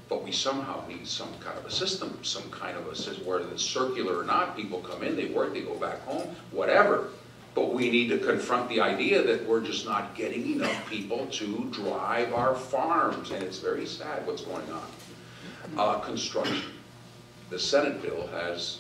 but 0.09 0.23
we 0.25 0.33
somehow 0.33 0.87
need 0.89 1.07
some 1.07 1.33
kind 1.41 1.59
of 1.59 1.67
a 1.67 1.71
system, 1.71 2.19
some 2.23 2.49
kind 2.51 2.77
of 2.77 2.87
a 2.87 2.97
system, 2.97 3.27
whether 3.27 3.49
it's 3.51 3.65
circular 3.65 4.19
or 4.19 4.25
not, 4.25 4.57
people 4.57 4.81
come 4.81 5.03
in, 5.03 5.17
they 5.17 5.27
work, 5.27 5.53
they 5.55 5.63
go 5.63 5.75
back 5.77 6.03
home, 6.03 6.35
whatever. 6.51 7.09
But 7.55 7.75
we 7.75 7.91
need 7.91 8.09
to 8.09 8.19
confront 8.19 8.69
the 8.69 8.81
idea 8.81 9.23
that 9.23 9.47
we're 9.47 9.61
just 9.61 9.85
not 9.85 10.15
getting 10.15 10.53
enough 10.53 10.89
people 10.89 11.27
to 11.27 11.71
drive 11.73 12.33
our 12.33 12.55
farms, 12.55 13.31
and 13.31 13.43
it's 13.43 13.59
very 13.59 13.87
sad 13.87 14.27
what's 14.27 14.43
going 14.43 14.71
on. 14.71 14.87
Uh, 15.77 15.99
construction. 16.01 16.73
The 17.51 17.59
Senate 17.59 18.01
bill 18.03 18.27
has 18.29 18.79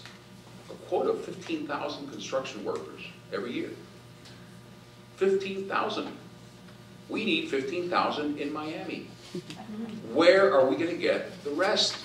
a 0.70 0.74
quota 0.88 1.10
of 1.10 1.24
15,000 1.24 2.10
construction 2.10 2.64
workers 2.64 3.02
every 3.32 3.52
year. 3.52 3.70
15,000. 5.16 6.08
We 7.08 7.24
need 7.24 7.48
15,000 7.50 8.38
in 8.38 8.52
Miami. 8.52 9.08
Where 10.12 10.54
are 10.54 10.66
we 10.66 10.76
going 10.76 10.90
to 10.90 10.96
get 10.96 11.42
the 11.44 11.50
rest? 11.50 11.96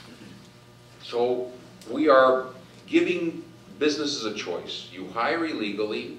So 1.04 1.52
we 1.90 2.10
are 2.10 2.48
giving 2.88 3.44
businesses 3.80 4.26
a 4.26 4.34
choice. 4.34 4.90
You 4.92 5.08
hire 5.10 5.46
illegally, 5.46 6.18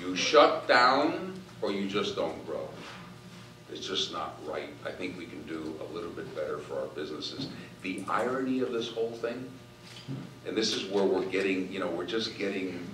you 0.00 0.16
shut 0.16 0.66
down, 0.66 1.34
or 1.62 1.72
you 1.72 1.88
just 1.88 2.16
don't 2.16 2.44
grow. 2.46 2.68
It's 3.72 3.86
just 3.86 4.12
not 4.12 4.36
right. 4.46 4.70
I 4.84 4.90
think 4.90 5.16
we 5.16 5.26
can 5.26 5.42
do 5.44 5.78
a 5.80 5.94
little 5.94 6.10
bit 6.10 6.34
better 6.34 6.58
for 6.58 6.78
our 6.80 6.86
businesses. 6.88 7.48
The 7.82 8.04
irony 8.08 8.60
of 8.60 8.72
this 8.72 8.88
whole 8.88 9.12
thing, 9.12 9.48
and 10.46 10.56
this 10.56 10.74
is 10.74 10.90
where 10.90 11.04
we're 11.04 11.26
getting, 11.26 11.70
you 11.72 11.78
know, 11.78 11.86
we're 11.86 12.06
just 12.06 12.36
getting, 12.36 12.84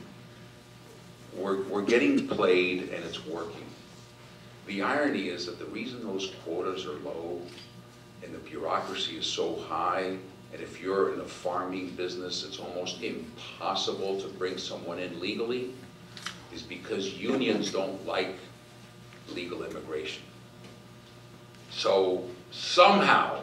we're, 1.37 1.63
we're 1.65 1.83
getting 1.83 2.27
played 2.27 2.91
and 2.91 3.05
it's 3.05 3.25
working. 3.27 3.65
The 4.67 4.83
irony 4.83 5.29
is 5.29 5.47
that 5.47 5.59
the 5.59 5.67
reason 5.67 6.03
those 6.03 6.33
quotas 6.45 6.87
are 6.87 6.99
low 7.05 7.41
and 8.25 8.35
the 8.35 8.39
bureaucracy 8.39 9.17
is 9.17 9.27
so 9.27 9.57
high, 9.69 10.17
and 10.53 10.63
if 10.63 10.81
you're 10.81 11.13
in 11.13 11.21
a 11.21 11.25
farming 11.25 11.91
business, 11.91 12.45
it's 12.45 12.59
almost 12.59 13.03
impossible 13.03 14.21
to 14.21 14.29
bring 14.29 14.59
someone 14.59 14.99
in 14.99 15.21
legally, 15.21 15.71
is 16.53 16.63
because 16.63 17.15
unions 17.15 17.71
don't 17.71 18.05
like 18.07 18.37
legal 19.35 19.63
immigration. 19.65 20.23
So 21.71 22.25
somehow, 22.51 23.43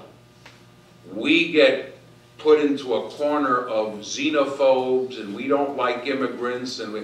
we 1.14 1.52
get 1.52 1.98
put 2.38 2.60
into 2.60 2.96
a 2.96 3.10
corner 3.12 3.60
of 3.68 4.00
xenophobes 4.00 5.20
and 5.20 5.36
we 5.36 5.48
don't 5.48 5.78
like 5.78 6.08
immigrants 6.08 6.80
and 6.80 6.92
we, 6.94 7.04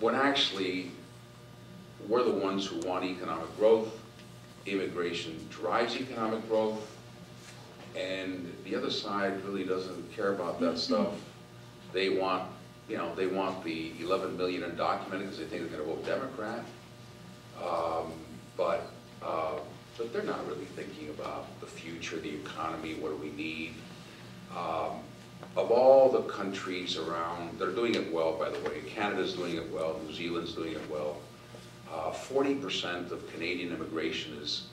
when 0.00 0.14
actually, 0.14 0.90
we're 2.08 2.24
the 2.24 2.32
ones 2.32 2.66
who 2.66 2.80
want 2.80 3.04
economic 3.04 3.54
growth. 3.58 3.98
Immigration 4.66 5.46
drives 5.50 5.96
economic 5.96 6.46
growth. 6.48 6.96
And 7.96 8.52
the 8.64 8.74
other 8.76 8.90
side 8.90 9.44
really 9.44 9.64
doesn't 9.64 10.12
care 10.14 10.32
about 10.32 10.60
that 10.60 10.78
stuff. 10.78 11.14
They 11.92 12.08
want, 12.08 12.44
you 12.88 12.96
know, 12.96 13.14
they 13.14 13.26
want 13.26 13.62
the 13.64 13.92
11 14.00 14.36
million 14.36 14.62
undocumented 14.62 15.20
because 15.20 15.38
they 15.38 15.44
think 15.44 15.70
they're 15.70 15.78
going 15.80 15.88
to 15.88 15.96
vote 15.96 16.06
Democrat. 16.06 16.64
Um, 17.62 18.12
but, 18.56 18.90
uh, 19.22 19.58
but 19.98 20.12
they're 20.12 20.22
not 20.22 20.46
really 20.46 20.64
thinking 20.76 21.10
about 21.10 21.60
the 21.60 21.66
future, 21.66 22.16
the 22.16 22.34
economy, 22.34 22.94
what 22.94 23.10
do 23.10 23.16
we 23.16 23.30
need. 23.32 23.74
Um, 24.56 25.00
of 25.56 25.70
all 25.70 26.10
the 26.10 26.22
countries 26.22 26.96
around, 26.96 27.58
they're 27.58 27.72
doing 27.72 27.94
it 27.94 28.12
well, 28.12 28.34
by 28.38 28.50
the 28.50 28.58
way. 28.60 28.82
Canada's 28.86 29.34
doing 29.34 29.56
it 29.56 29.70
well, 29.72 30.00
New 30.06 30.14
Zealand's 30.14 30.52
doing 30.54 30.72
it 30.72 30.90
well. 30.90 31.18
Uh, 31.92 32.12
Forty 32.12 32.54
percent 32.54 33.10
of 33.10 33.28
Canadian 33.32 33.72
immigration 33.72 34.36
is 34.36 34.68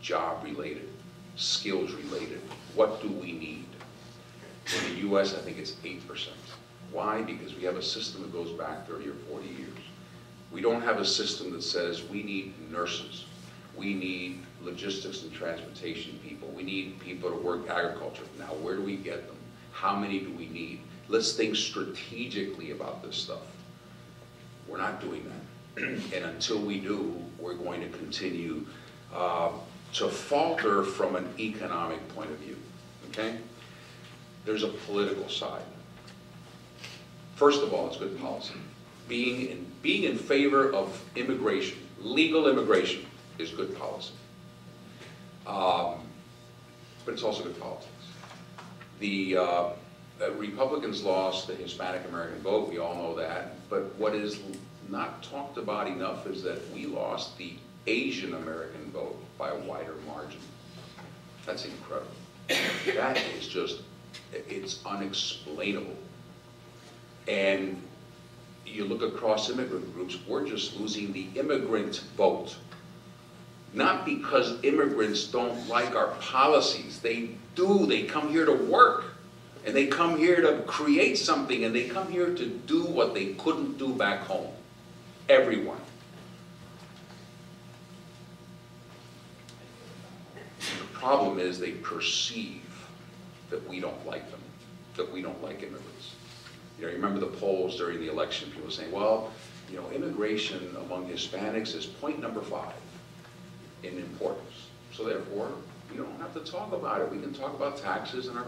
job-related, 0.00 0.88
skills-related. 1.36 2.42
What 2.74 3.00
do 3.00 3.08
we 3.08 3.32
need? 3.32 3.64
In 4.76 4.94
the 4.94 5.08
US, 5.08 5.34
I 5.34 5.38
think 5.38 5.58
it's 5.58 5.76
eight 5.82 6.06
percent. 6.06 6.36
Why? 6.92 7.22
Because 7.22 7.54
we 7.54 7.64
have 7.64 7.76
a 7.76 7.82
system 7.82 8.20
that 8.22 8.32
goes 8.32 8.50
back 8.50 8.86
thirty 8.86 9.08
or 9.08 9.14
forty 9.30 9.48
years. 9.48 9.78
We 10.52 10.60
don't 10.60 10.82
have 10.82 10.98
a 10.98 11.04
system 11.06 11.52
that 11.52 11.62
says 11.62 12.04
we 12.04 12.22
need 12.22 12.54
nurses, 12.70 13.24
we 13.76 13.94
need 13.94 14.40
logistics 14.62 15.22
and 15.22 15.32
transportation 15.32 16.18
people, 16.22 16.48
we 16.48 16.62
need 16.62 16.98
people 17.00 17.30
to 17.30 17.36
work 17.36 17.68
agriculture. 17.70 18.24
Now, 18.38 18.54
where 18.62 18.76
do 18.76 18.82
we 18.82 18.96
get 18.96 19.26
them? 19.26 19.36
How 19.78 19.94
many 19.94 20.18
do 20.18 20.32
we 20.32 20.48
need? 20.48 20.80
Let's 21.06 21.34
think 21.34 21.54
strategically 21.54 22.72
about 22.72 23.00
this 23.00 23.14
stuff. 23.14 23.46
We're 24.66 24.78
not 24.78 25.00
doing 25.00 25.24
that. 25.24 25.84
And 26.12 26.24
until 26.24 26.58
we 26.58 26.80
do, 26.80 27.14
we're 27.38 27.54
going 27.54 27.80
to 27.82 27.88
continue 27.96 28.66
uh, 29.14 29.52
to 29.92 30.08
falter 30.08 30.82
from 30.82 31.14
an 31.14 31.28
economic 31.38 32.06
point 32.08 32.28
of 32.32 32.38
view, 32.38 32.56
okay? 33.10 33.38
There's 34.44 34.64
a 34.64 34.68
political 34.68 35.28
side. 35.28 35.62
First 37.36 37.62
of 37.62 37.72
all, 37.72 37.86
it's 37.86 37.98
good 37.98 38.18
policy. 38.18 38.54
Being 39.06 39.48
in, 39.48 39.66
being 39.80 40.02
in 40.10 40.18
favor 40.18 40.72
of 40.72 41.00
immigration, 41.14 41.78
legal 42.00 42.48
immigration, 42.48 43.06
is 43.38 43.50
good 43.50 43.78
policy. 43.78 44.14
Um, 45.46 46.00
but 47.04 47.14
it's 47.14 47.22
also 47.22 47.44
good 47.44 47.60
politics. 47.60 47.97
The 49.00 49.36
uh, 49.36 49.70
Republicans 50.36 51.02
lost 51.02 51.46
the 51.46 51.54
Hispanic 51.54 52.06
American 52.08 52.40
vote, 52.40 52.68
we 52.68 52.78
all 52.78 52.94
know 52.94 53.14
that, 53.16 53.68
but 53.70 53.94
what 53.96 54.14
is 54.14 54.40
not 54.88 55.22
talked 55.22 55.58
about 55.58 55.86
enough 55.86 56.26
is 56.26 56.42
that 56.42 56.58
we 56.72 56.86
lost 56.86 57.36
the 57.38 57.54
Asian 57.86 58.34
American 58.34 58.90
vote 58.90 59.16
by 59.38 59.50
a 59.50 59.58
wider 59.60 59.94
margin. 60.06 60.40
That's 61.46 61.64
incredible. 61.64 62.10
That 62.94 63.18
is 63.38 63.46
just, 63.46 63.82
it's 64.32 64.84
unexplainable. 64.84 65.96
And 67.26 67.80
you 68.66 68.84
look 68.84 69.02
across 69.02 69.50
immigrant 69.50 69.94
groups, 69.94 70.18
we're 70.26 70.46
just 70.46 70.76
losing 70.78 71.12
the 71.12 71.28
immigrant 71.36 72.02
vote. 72.16 72.56
Not 73.74 74.04
because 74.04 74.62
immigrants 74.64 75.24
don't 75.26 75.68
like 75.68 75.94
our 75.94 76.08
policies, 76.20 77.00
they 77.00 77.30
do, 77.54 77.86
they 77.86 78.04
come 78.04 78.30
here 78.30 78.46
to 78.46 78.52
work. 78.52 79.04
And 79.66 79.76
they 79.76 79.86
come 79.86 80.16
here 80.16 80.40
to 80.40 80.62
create 80.62 81.18
something, 81.18 81.64
and 81.64 81.74
they 81.74 81.88
come 81.88 82.10
here 82.10 82.34
to 82.34 82.46
do 82.46 82.84
what 82.84 83.12
they 83.12 83.34
couldn't 83.34 83.76
do 83.76 83.92
back 83.92 84.20
home. 84.20 84.50
Everyone. 85.28 85.80
The 90.60 90.86
problem 90.94 91.38
is 91.38 91.58
they 91.58 91.72
perceive 91.72 92.62
that 93.50 93.68
we 93.68 93.80
don't 93.80 94.06
like 94.06 94.30
them, 94.30 94.40
that 94.96 95.12
we 95.12 95.20
don't 95.20 95.42
like 95.42 95.62
immigrants. 95.62 96.14
You 96.78 96.84
know, 96.84 96.90
you 96.90 96.96
remember 96.96 97.20
the 97.20 97.26
polls 97.26 97.76
during 97.76 97.98
the 97.98 98.08
election, 98.10 98.50
people 98.50 98.70
saying, 98.70 98.90
well, 98.90 99.30
you 99.70 99.76
know, 99.76 99.90
immigration 99.90 100.74
among 100.86 101.08
Hispanics 101.08 101.74
is 101.74 101.84
point 101.84 102.20
number 102.20 102.40
five 102.40 102.74
in 103.82 103.98
importance. 103.98 104.68
So 104.92 105.04
therefore, 105.04 105.50
we 105.90 105.96
don't 105.96 106.18
have 106.20 106.34
to 106.34 106.40
talk 106.40 106.72
about 106.72 107.00
it. 107.00 107.10
We 107.10 107.18
can 107.18 107.32
talk 107.32 107.54
about 107.54 107.78
taxes 107.78 108.28
and 108.28 108.38
our, 108.38 108.46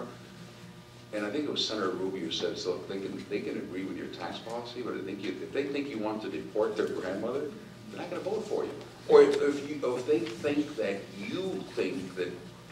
and 1.12 1.26
I 1.26 1.30
think 1.30 1.44
it 1.44 1.50
was 1.50 1.66
Senator 1.66 1.90
Rubio 1.90 2.20
who 2.20 2.30
said, 2.30 2.58
so 2.58 2.78
they 2.88 3.00
can, 3.00 3.24
they 3.28 3.40
can 3.40 3.56
agree 3.58 3.84
with 3.84 3.96
your 3.96 4.08
tax 4.08 4.38
policy, 4.38 4.82
but 4.82 4.94
I 4.94 5.00
think 5.00 5.22
you, 5.22 5.30
if 5.42 5.52
they 5.52 5.64
think 5.64 5.88
you 5.88 5.98
want 5.98 6.22
to 6.22 6.28
deport 6.28 6.76
their 6.76 6.88
grandmother, 6.88 7.50
they're 7.90 8.00
not 8.00 8.10
gonna 8.10 8.22
vote 8.22 8.46
for 8.46 8.64
you. 8.64 8.70
Or 9.08 9.22
if, 9.22 9.40
if 9.40 9.68
you, 9.68 9.80
if 9.96 10.06
they 10.06 10.20
think 10.20 10.76
that 10.76 11.00
you 11.18 11.64
think 11.74 12.14
that 12.16 12.28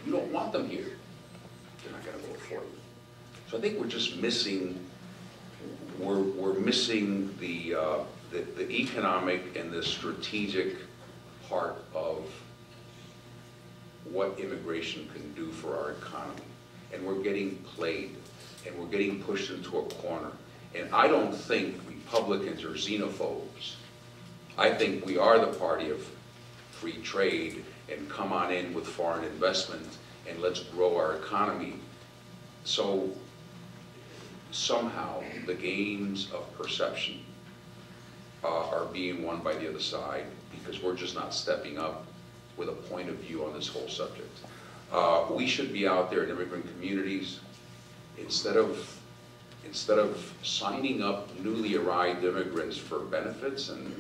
you 0.07 0.13
don't 0.13 0.31
want 0.33 0.53
them 0.53 0.69
here, 0.69 0.97
they're 1.83 1.93
not 1.93 2.05
gonna 2.05 2.19
vote 2.19 2.41
for 2.43 2.55
you. 2.55 2.79
So 3.51 3.59
I 3.59 3.61
think 3.61 3.79
we're 3.79 3.87
just 3.87 4.17
missing, 4.17 4.79
we're, 5.99 6.21
we're 6.21 6.55
missing 6.55 7.35
the, 7.41 7.75
uh, 7.75 7.99
the, 8.31 8.41
the 8.57 8.71
economic 8.71 9.57
and 9.57 9.73
the 9.73 9.83
strategic 9.83 10.77
part 11.49 11.83
of 11.95 12.31
what 14.11 14.39
immigration 14.39 15.09
can 15.13 15.33
do 15.35 15.51
for 15.51 15.77
our 15.77 15.91
economy. 15.93 16.43
And 16.93 17.05
we're 17.05 17.23
getting 17.23 17.57
played, 17.59 18.17
and 18.67 18.77
we're 18.79 18.87
getting 18.87 19.23
pushed 19.23 19.51
into 19.51 19.79
a 19.79 19.83
corner. 19.83 20.33
And 20.75 20.93
I 20.95 21.09
don't 21.09 21.35
think 21.35 21.77
Republicans 21.87 22.65
are 22.65 22.71
xenophobes. 22.71 23.75
I 24.57 24.71
think 24.71 25.07
we 25.07 25.19
are 25.19 25.39
the 25.39 25.59
party 25.59 25.91
of 25.91 26.07
free 26.71 27.01
trade 27.03 27.65
and 27.91 28.09
come 28.09 28.33
on 28.33 28.53
in 28.53 28.75
with 28.75 28.87
foreign 28.87 29.25
investment 29.25 29.99
and 30.29 30.41
let's 30.41 30.61
grow 30.61 30.97
our 30.97 31.17
economy. 31.17 31.75
So 32.65 33.11
somehow 34.51 35.23
the 35.47 35.55
games 35.55 36.31
of 36.33 36.53
perception 36.57 37.21
uh, 38.45 38.69
are 38.69 38.85
being 38.87 39.23
won 39.23 39.41
by 39.41 39.55
the 39.55 39.69
other 39.69 39.81
side 39.81 40.25
because 40.51 40.83
we're 40.83 40.97
just 40.97 41.15
not 41.15 41.35
stepping 41.35 41.79
up 41.79 42.07
with 42.59 42.69
a 42.69 42.73
point 42.73 43.09
of 43.09 43.17
view 43.17 43.45
on 43.45 43.55
this 43.55 43.69
whole 43.69 43.89
subject. 43.89 44.37
Uh, 44.93 45.27
we 45.31 45.47
should 45.47 45.73
be 45.73 45.87
out 45.87 46.11
there 46.11 46.25
in 46.25 46.31
immigrant 46.31 46.67
communities 46.75 47.41
instead 48.19 48.57
of 48.57 48.95
instead 49.65 49.99
of 49.99 50.33
signing 50.43 51.03
up 51.03 51.29
newly 51.41 51.77
arrived 51.77 52.25
immigrants 52.25 52.77
for 52.77 53.01
benefits 53.01 53.69
and 53.69 53.95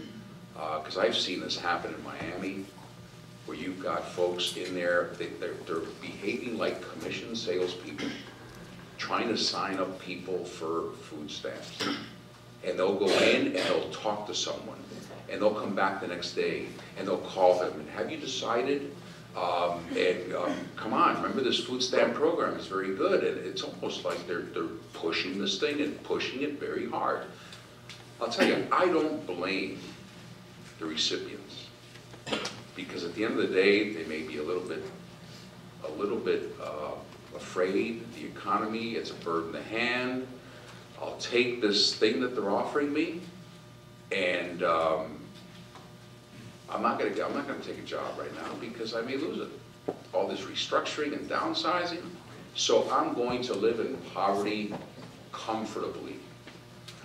because 0.54 0.96
uh, 0.96 1.02
I've 1.02 1.16
seen 1.16 1.40
this 1.40 1.58
happen 1.58 1.94
in 1.94 2.02
Miami 2.02 2.64
where 3.44 3.56
you've 3.56 3.80
got 3.80 4.08
folks 4.12 4.56
in 4.56 4.74
there 4.74 5.10
they, 5.18 5.26
they're, 5.40 5.54
they're 5.66 5.86
behaving 6.00 6.56
like 6.56 6.80
commission 6.92 7.36
salespeople 7.36 8.08
trying 8.96 9.28
to 9.28 9.36
sign 9.36 9.78
up 9.78 10.00
people 10.00 10.44
for 10.44 10.92
food 11.02 11.30
stamps 11.30 11.86
and 12.64 12.78
they'll 12.78 12.98
go 12.98 13.08
in 13.18 13.48
and 13.48 13.56
they'll 13.56 13.90
talk 13.90 14.26
to 14.26 14.34
someone 14.34 14.78
and 15.30 15.40
they'll 15.40 15.54
come 15.54 15.74
back 15.74 16.00
the 16.00 16.08
next 16.08 16.32
day 16.32 16.66
and 16.98 17.06
they'll 17.06 17.18
call 17.18 17.58
them 17.58 17.72
and 17.80 17.88
have 17.90 18.10
you 18.10 18.16
decided 18.18 18.90
um, 19.38 19.84
and 19.96 20.34
um, 20.34 20.54
come 20.74 20.92
on, 20.92 21.16
remember 21.16 21.42
this 21.42 21.60
food 21.60 21.82
stamp 21.82 22.14
program 22.14 22.58
is 22.58 22.66
very 22.66 22.94
good, 22.96 23.22
and 23.22 23.38
it's 23.46 23.62
almost 23.62 24.04
like 24.04 24.26
they're 24.26 24.42
they're 24.42 24.64
pushing 24.94 25.38
this 25.38 25.60
thing 25.60 25.80
and 25.80 26.02
pushing 26.02 26.42
it 26.42 26.58
very 26.58 26.88
hard. 26.88 27.24
I'll 28.20 28.30
tell 28.30 28.48
you, 28.48 28.66
I 28.72 28.86
don't 28.86 29.24
blame 29.26 29.78
the 30.80 30.86
recipients 30.86 31.66
because 32.74 33.04
at 33.04 33.14
the 33.14 33.24
end 33.24 33.38
of 33.38 33.48
the 33.48 33.54
day, 33.54 33.92
they 33.92 34.04
may 34.04 34.22
be 34.22 34.38
a 34.38 34.42
little 34.42 34.62
bit 34.62 34.82
a 35.86 35.90
little 35.92 36.18
bit 36.18 36.54
uh, 36.60 36.92
afraid. 37.36 38.04
The 38.14 38.24
economy, 38.24 38.92
it's 38.92 39.10
a 39.10 39.14
bird 39.14 39.46
in 39.46 39.52
the 39.52 39.62
hand. 39.62 40.26
I'll 41.00 41.18
take 41.18 41.60
this 41.60 41.94
thing 41.94 42.20
that 42.22 42.34
they're 42.34 42.50
offering 42.50 42.92
me, 42.92 43.20
and 44.10 44.64
um, 44.64 45.17
I'm 46.70 46.82
not 46.82 46.98
gonna, 46.98 47.10
I'm 47.24 47.34
not 47.34 47.46
gonna 47.46 47.60
take 47.60 47.78
a 47.78 47.82
job 47.82 48.18
right 48.18 48.34
now 48.34 48.54
because 48.60 48.94
I 48.94 49.00
may 49.00 49.16
lose 49.16 49.38
it. 49.38 49.94
All 50.12 50.28
this 50.28 50.40
restructuring 50.42 51.14
and 51.14 51.28
downsizing. 51.28 52.02
So 52.54 52.90
I'm 52.90 53.14
going 53.14 53.42
to 53.42 53.54
live 53.54 53.80
in 53.80 53.96
poverty 54.12 54.74
comfortably. 55.32 56.16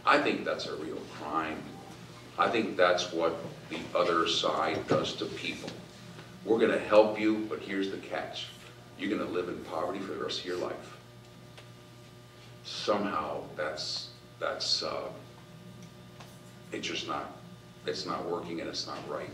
I 0.06 0.18
think 0.22 0.44
that's 0.44 0.66
a 0.66 0.76
real 0.76 0.98
crime. 1.18 1.62
I 2.38 2.50
think 2.50 2.76
that's 2.76 3.14
what 3.14 3.38
the 3.70 3.80
other 3.96 4.28
side 4.28 4.86
does 4.88 5.16
to 5.16 5.26
people. 5.26 5.70
We're 6.44 6.60
gonna 6.60 6.80
help 6.80 7.20
you, 7.20 7.46
but 7.50 7.60
here's 7.60 7.90
the 7.90 7.98
catch. 7.98 8.48
You're 9.00 9.18
gonna 9.18 9.30
live 9.30 9.48
in 9.48 9.64
poverty 9.66 10.00
for 10.00 10.12
the 10.14 10.24
rest 10.24 10.40
of 10.42 10.46
your 10.46 10.58
life. 10.58 10.98
Somehow, 12.66 13.44
that's, 13.56 14.10
that's, 14.40 14.84
uh, 14.84 15.08
it's 16.74 16.88
just 16.88 17.08
not, 17.08 17.38
it's 17.86 18.06
not 18.06 18.26
working 18.26 18.60
and 18.60 18.70
it's 18.70 18.88
not 18.88 18.98
right 19.10 19.30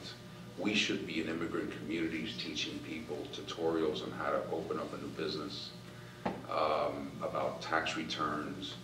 we 0.60 0.76
should 0.76 1.08
be 1.08 1.22
in 1.22 1.30
immigrant 1.30 1.72
communities 1.78 2.36
teaching 2.38 2.78
people 2.80 3.18
tutorials 3.34 4.04
on 4.04 4.12
how 4.12 4.30
to 4.30 4.42
open 4.52 4.78
up 4.78 4.94
a 4.94 4.98
new 4.98 5.08
business, 5.10 5.70
um, 6.52 7.12
about 7.24 7.62
tax 7.62 7.96
returns, 7.96 8.76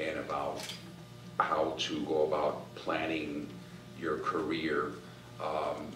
and 0.00 0.18
about 0.18 0.62
how 1.40 1.74
to 1.78 2.04
go 2.04 2.26
about 2.26 2.72
planning 2.76 3.48
your 4.00 4.18
career. 4.18 4.92
Um, 5.42 5.90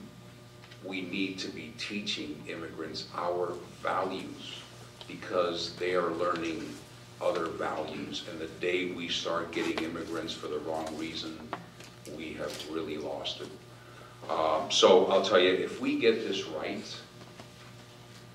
we 0.84 1.02
need 1.02 1.38
to 1.40 1.48
be 1.48 1.74
teaching 1.78 2.42
immigrants 2.48 3.06
our 3.14 3.52
values 3.82 4.60
because 5.06 5.74
they 5.76 5.94
are 5.94 6.10
learning 6.10 6.68
other 7.20 7.46
values. 7.46 8.24
And 8.30 8.40
the 8.40 8.46
day 8.60 8.86
we 8.86 9.08
start 9.08 9.52
getting 9.52 9.78
immigrants 9.84 10.32
for 10.32 10.48
the 10.48 10.58
wrong 10.60 10.88
reason, 10.96 11.38
we 12.16 12.32
have 12.34 12.70
really 12.70 12.96
lost 12.96 13.42
it. 13.42 13.48
Um, 14.28 14.70
so 14.70 15.06
I'll 15.06 15.24
tell 15.24 15.40
you, 15.40 15.52
if 15.52 15.80
we 15.80 15.98
get 15.98 16.26
this 16.26 16.44
right, 16.44 16.84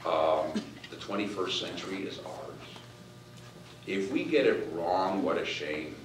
um, 0.05 0.51
the 0.89 0.97
21st 0.97 1.59
century 1.59 2.03
is 2.03 2.19
ours. 2.19 2.45
If 3.87 4.11
we 4.11 4.23
get 4.23 4.45
it 4.45 4.67
wrong, 4.73 5.23
what 5.23 5.37
a 5.37 5.45
shame, 5.45 5.95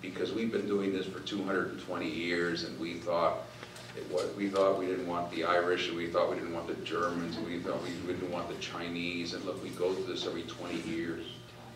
because 0.00 0.32
we've 0.32 0.50
been 0.50 0.66
doing 0.66 0.92
this 0.92 1.06
for 1.06 1.20
220 1.20 2.08
years, 2.08 2.64
and 2.64 2.78
we 2.80 2.94
thought 2.94 3.38
we 4.36 4.48
thought 4.48 4.78
we 4.78 4.86
didn't 4.86 5.08
want 5.08 5.28
the 5.32 5.42
Irish, 5.42 5.88
and 5.88 5.96
we 5.96 6.06
thought 6.06 6.30
we 6.30 6.36
didn't 6.36 6.54
want 6.54 6.68
the 6.68 6.84
Germans, 6.84 7.36
and 7.36 7.44
we 7.46 7.58
thought 7.58 7.82
we 7.82 7.90
didn't 8.06 8.30
want 8.30 8.48
the 8.48 8.54
Chinese, 8.56 9.34
and 9.34 9.44
look, 9.44 9.60
we 9.62 9.70
go 9.70 9.92
through 9.92 10.04
this 10.04 10.24
every 10.24 10.42
20 10.42 10.80
years. 10.82 11.26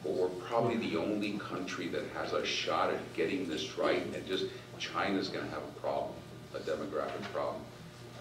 But 0.04 0.12
we're 0.12 0.28
probably 0.28 0.76
the 0.76 0.96
only 0.98 1.38
country 1.38 1.88
that 1.88 2.04
has 2.14 2.32
a 2.32 2.44
shot 2.44 2.90
at 2.90 3.14
getting 3.14 3.48
this 3.48 3.76
right, 3.76 4.04
and 4.14 4.26
just 4.26 4.46
China's 4.78 5.28
going 5.28 5.44
to 5.44 5.50
have 5.50 5.62
a 5.62 5.80
problem 5.80 6.14
a 6.54 6.58
demographic 6.58 7.22
problem. 7.32 7.62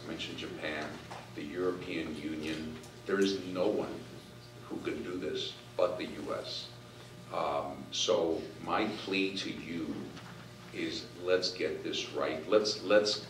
I 0.04 0.08
mentioned 0.08 0.38
Japan, 0.38 0.86
the 1.36 1.44
European 1.44 2.16
Union. 2.16 2.76
There 3.06 3.20
is 3.20 3.40
no 3.54 3.68
one 3.68 3.94
who 4.70 4.78
can 4.78 5.04
do 5.04 5.18
this 5.18 5.54
but 5.78 5.98
the 5.98 6.06
U.S. 6.06 6.68
Um, 7.34 7.84
so 7.92 8.42
my 8.64 8.86
plea 9.04 9.36
to 9.38 9.50
you 9.50 9.94
is 10.74 11.06
let's 11.24 11.52
get 11.52 11.84
this 11.84 12.12
right. 12.12 12.48
Let's 12.50 12.84
let's 12.84 13.26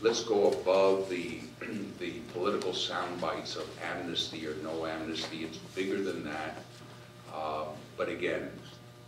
let's 0.00 0.22
go 0.22 0.52
above 0.52 1.08
the 1.08 1.40
the 1.98 2.12
political 2.32 2.72
sound 2.72 3.20
bites 3.20 3.56
of 3.56 3.66
amnesty 3.82 4.46
or 4.46 4.54
no 4.62 4.86
amnesty. 4.86 5.44
It's 5.44 5.58
bigger 5.74 6.02
than 6.02 6.24
that. 6.24 6.58
Uh, 7.34 7.64
but 7.96 8.08
again, 8.08 8.50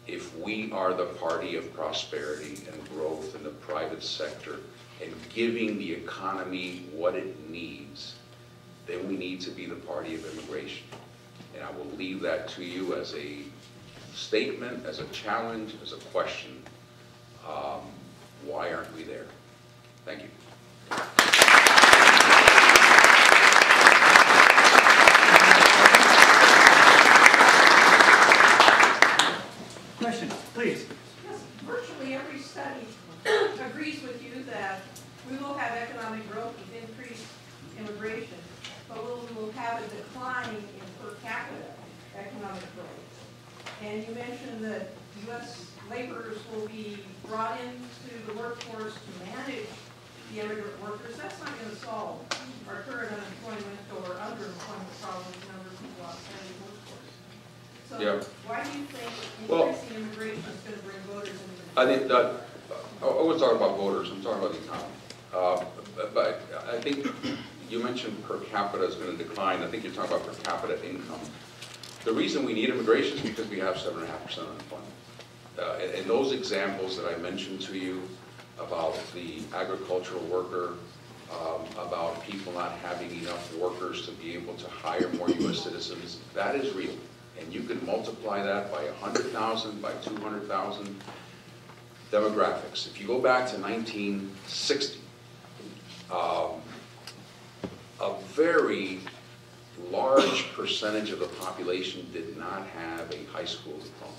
if 0.07 0.37
we 0.39 0.73
are 0.73 0.95
the 0.95 1.07
party 1.07 1.57
of 1.57 1.73
prosperity 1.75 2.67
and 2.73 2.89
growth 2.91 3.35
in 3.37 3.45
the 3.45 3.51
private 3.51 4.03
sector, 4.03 4.59
and 5.03 5.13
giving 5.35 5.79
the 5.79 5.93
economy 5.93 6.87
what 6.93 7.15
it 7.15 7.49
needs, 7.51 8.15
then 8.87 9.07
we 9.09 9.17
need 9.17 9.41
to 9.43 9.51
be 9.51 9.67
the 9.67 9.75
party 9.75 10.15
of 10.15 10.25
immigration. 10.33 10.87
And 11.55 11.63
I 11.65 11.71
will 11.71 11.91
leave 11.97 12.21
that 12.23 12.49
to 12.51 12.65
you 12.65 12.95
as 12.95 13.15
a 13.15 13.39
statement, 14.15 14.87
as 14.87 15.01
a 15.01 15.07
challenge, 15.07 15.75
as 15.83 15.93
a 15.93 15.97
question. 15.97 16.63
Um, 17.47 17.81
why 18.45 18.73
aren't 18.73 18.95
we 18.97 19.05
there? 19.05 19.27
Thank 20.05 20.23
you. 20.23 20.29
Question, 29.99 30.29
please. 30.55 30.87
Yes, 31.29 31.43
virtually 31.65 32.15
every 32.15 32.39
study 32.39 32.87
agrees 33.77 34.03
with 34.03 34.23
you 34.23 34.45
that 34.45 34.83
we 35.29 35.37
will 35.39 35.55
have 35.55 35.77
economic 35.77 36.31
growth 36.31 36.55
with 36.59 36.89
increased 36.89 37.27
immigration, 37.79 38.39
but 38.89 39.03
we 39.03 39.35
will 39.35 39.51
have 39.53 39.83
a 39.83 39.89
decline 39.89 40.49
in 40.55 40.63
per 41.03 41.15
capita 41.23 41.75
economic 42.17 42.63
growth. 42.75 43.07
And 43.83 44.07
you 44.07 44.15
mentioned 44.15 44.65
that 44.65 44.91
U.S. 45.29 45.67
laborers 45.91 46.39
will 46.55 46.67
be 46.69 46.99
brought 47.27 47.59
into 47.61 48.27
the 48.27 48.39
workforce 48.39 48.95
to 48.95 49.11
manage 49.27 49.67
the 50.33 50.41
immigrant 50.41 50.81
workers. 50.83 51.17
That's 51.17 51.39
not 51.41 51.51
going 51.59 51.71
to 51.71 51.77
solve 51.77 52.21
our 52.69 52.83
current 52.83 53.13
unemployment 53.13 53.79
or 53.95 54.15
underemployment 54.23 54.93
problems, 55.03 55.37
the 55.41 55.53
number 55.53 55.69
of 55.71 55.79
people 55.81 56.05
outside 56.07 56.47
the 56.47 56.57
workforce. 56.63 58.03
Yeah. 58.03 58.21
So 58.21 58.29
why 58.47 58.65
do 58.65 58.79
you 58.79 58.85
think 58.87 59.49
Well- 59.49 59.69
increasing 59.69 59.97
immigration 59.97 60.45
is 60.51 60.61
going 60.63 60.79
to 60.79 60.85
bring 60.85 61.01
voters 61.11 61.29
into 61.31 61.75
the? 61.75 61.81
I 61.81 61.87
think 61.87 62.09
that, 62.09 62.49
I 63.03 63.23
wasn't 63.23 63.41
talking 63.41 63.57
about 63.57 63.77
voters, 63.77 64.11
I'm 64.11 64.23
talking 64.23 64.39
about 64.43 64.53
the 64.53 64.63
economy. 64.65 64.95
Uh, 65.35 65.65
but- 65.97 66.15
But 66.15 66.43
I 66.69 66.79
think 66.81 67.07
you 67.71 67.83
mentioned 67.83 68.23
per 68.29 68.39
capita 68.41 68.85
is 68.85 68.95
going 68.97 69.17
to 69.17 69.23
decline, 69.23 69.63
I 69.63 69.67
think 69.69 69.83
you're 69.83 69.93
talking 69.95 70.13
about 70.15 70.27
per 70.27 70.35
capita 70.43 70.77
income. 70.87 71.21
The 72.05 72.13
reason 72.13 72.45
we 72.45 72.53
need 72.53 72.69
immigration 72.69 73.17
is 73.19 73.23
because 73.23 73.49
we 73.49 73.59
have 73.61 73.79
seven 73.79 74.01
and 74.01 74.09
a 74.09 74.13
half 74.13 74.25
percent 74.25 74.47
unemployment. 74.47 74.93
Uh, 75.59 75.79
And 75.81 75.95
and 75.95 76.05
those 76.11 76.33
examples 76.33 76.97
that 76.97 77.07
I 77.07 77.17
mentioned 77.19 77.61
to 77.63 77.77
you 77.77 78.03
about 78.59 78.97
the 79.15 79.43
agricultural 79.55 80.23
worker, 80.25 80.75
um, 81.33 81.63
about 81.79 82.23
people 82.27 82.53
not 82.53 82.73
having 82.83 83.11
enough 83.23 83.55
workers 83.57 84.07
to 84.07 84.13
be 84.13 84.35
able 84.35 84.55
to 84.55 84.69
hire 84.69 85.09
more 85.15 85.29
US 85.31 85.63
citizens, 85.65 86.19
that 86.35 86.55
is 86.55 86.75
real. 86.75 86.97
And 87.39 87.53
you 87.53 87.63
can 87.63 87.85
multiply 87.85 88.43
that 88.43 88.71
by 88.73 88.85
100,000, 88.85 89.83
by 89.83 89.93
200,000 90.03 91.03
demographics. 92.11 92.87
If 92.87 93.01
you 93.01 93.07
go 93.07 93.19
back 93.19 93.49
to 93.51 93.59
1960, 93.59 95.01
um, 96.11 96.63
a 98.01 98.15
very 98.35 99.01
large 99.91 100.51
percentage 100.53 101.11
of 101.11 101.19
the 101.19 101.27
population 101.45 102.07
did 102.13 102.37
not 102.39 102.67
have 102.69 103.11
a 103.13 103.25
high 103.33 103.45
school 103.45 103.77
diploma. 103.79 104.15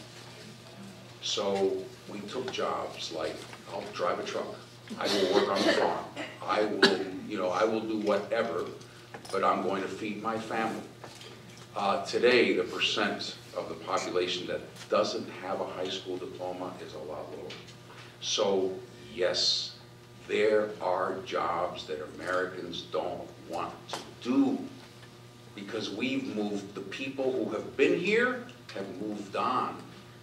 So 1.28 1.74
we 2.08 2.22
took 2.22 2.54
jobs 2.54 3.12
like, 3.12 3.36
I'll 3.74 3.84
drive 3.94 4.18
a 4.18 4.24
truck, 4.24 4.56
I 4.98 5.08
will 5.08 5.34
work 5.34 5.50
on 5.50 5.62
the 5.62 5.74
farm, 5.74 6.06
I 6.42 6.63
will, 6.63 7.06
you 7.28 7.38
know, 7.38 7.50
I 7.50 7.66
will 7.66 7.82
do 7.82 8.00
whatever, 8.00 8.63
but 9.30 9.44
I'm 9.44 9.62
going 9.62 9.82
to 9.82 9.90
feed 9.90 10.24
my 10.24 10.40
family. 10.40 10.82
Uh, 11.76 12.04
Today, 12.06 12.54
the 12.54 12.63
percent 12.63 13.36
of 13.58 13.68
the 13.68 13.76
population 13.76 14.48
that 14.48 14.62
doesn't 14.88 15.30
have 15.42 15.60
a 15.60 15.66
high 15.66 15.90
school 15.90 16.16
diploma 16.16 16.72
is 16.84 16.94
a 16.94 17.00
lot 17.00 17.30
lower. 17.38 17.52
So, 18.22 18.74
yes, 19.13 19.76
there 20.30 20.70
are 20.82 21.18
jobs 21.26 21.88
that 21.88 22.00
Americans 22.16 22.84
don't 22.90 23.28
want 23.50 23.74
to 23.90 24.00
do 24.24 24.58
because 25.56 25.90
we've 25.90 26.34
moved, 26.38 26.74
the 26.74 26.82
people 26.82 27.34
who 27.34 27.52
have 27.52 27.76
been 27.76 28.00
here 28.00 28.46
have 28.74 29.02
moved 29.02 29.36
on. 29.36 29.76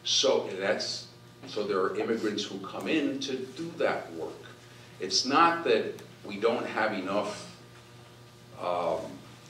So 0.05 0.49
that's, 0.59 1.09
so 1.49 1.65
there 1.65 1.81
are 1.81 1.97
immigrants 1.97 2.45
who 2.45 2.59
come 2.59 2.89
in 2.89 3.19
to 3.21 3.37
do 3.37 3.73
that 3.79 4.13
work. 4.15 4.33
It's 5.01 5.25
not 5.25 5.65
that 5.65 6.01
we 6.25 6.39
don't 6.39 6.67
have 6.67 6.93
enough, 6.93 7.57
um, 8.61 9.01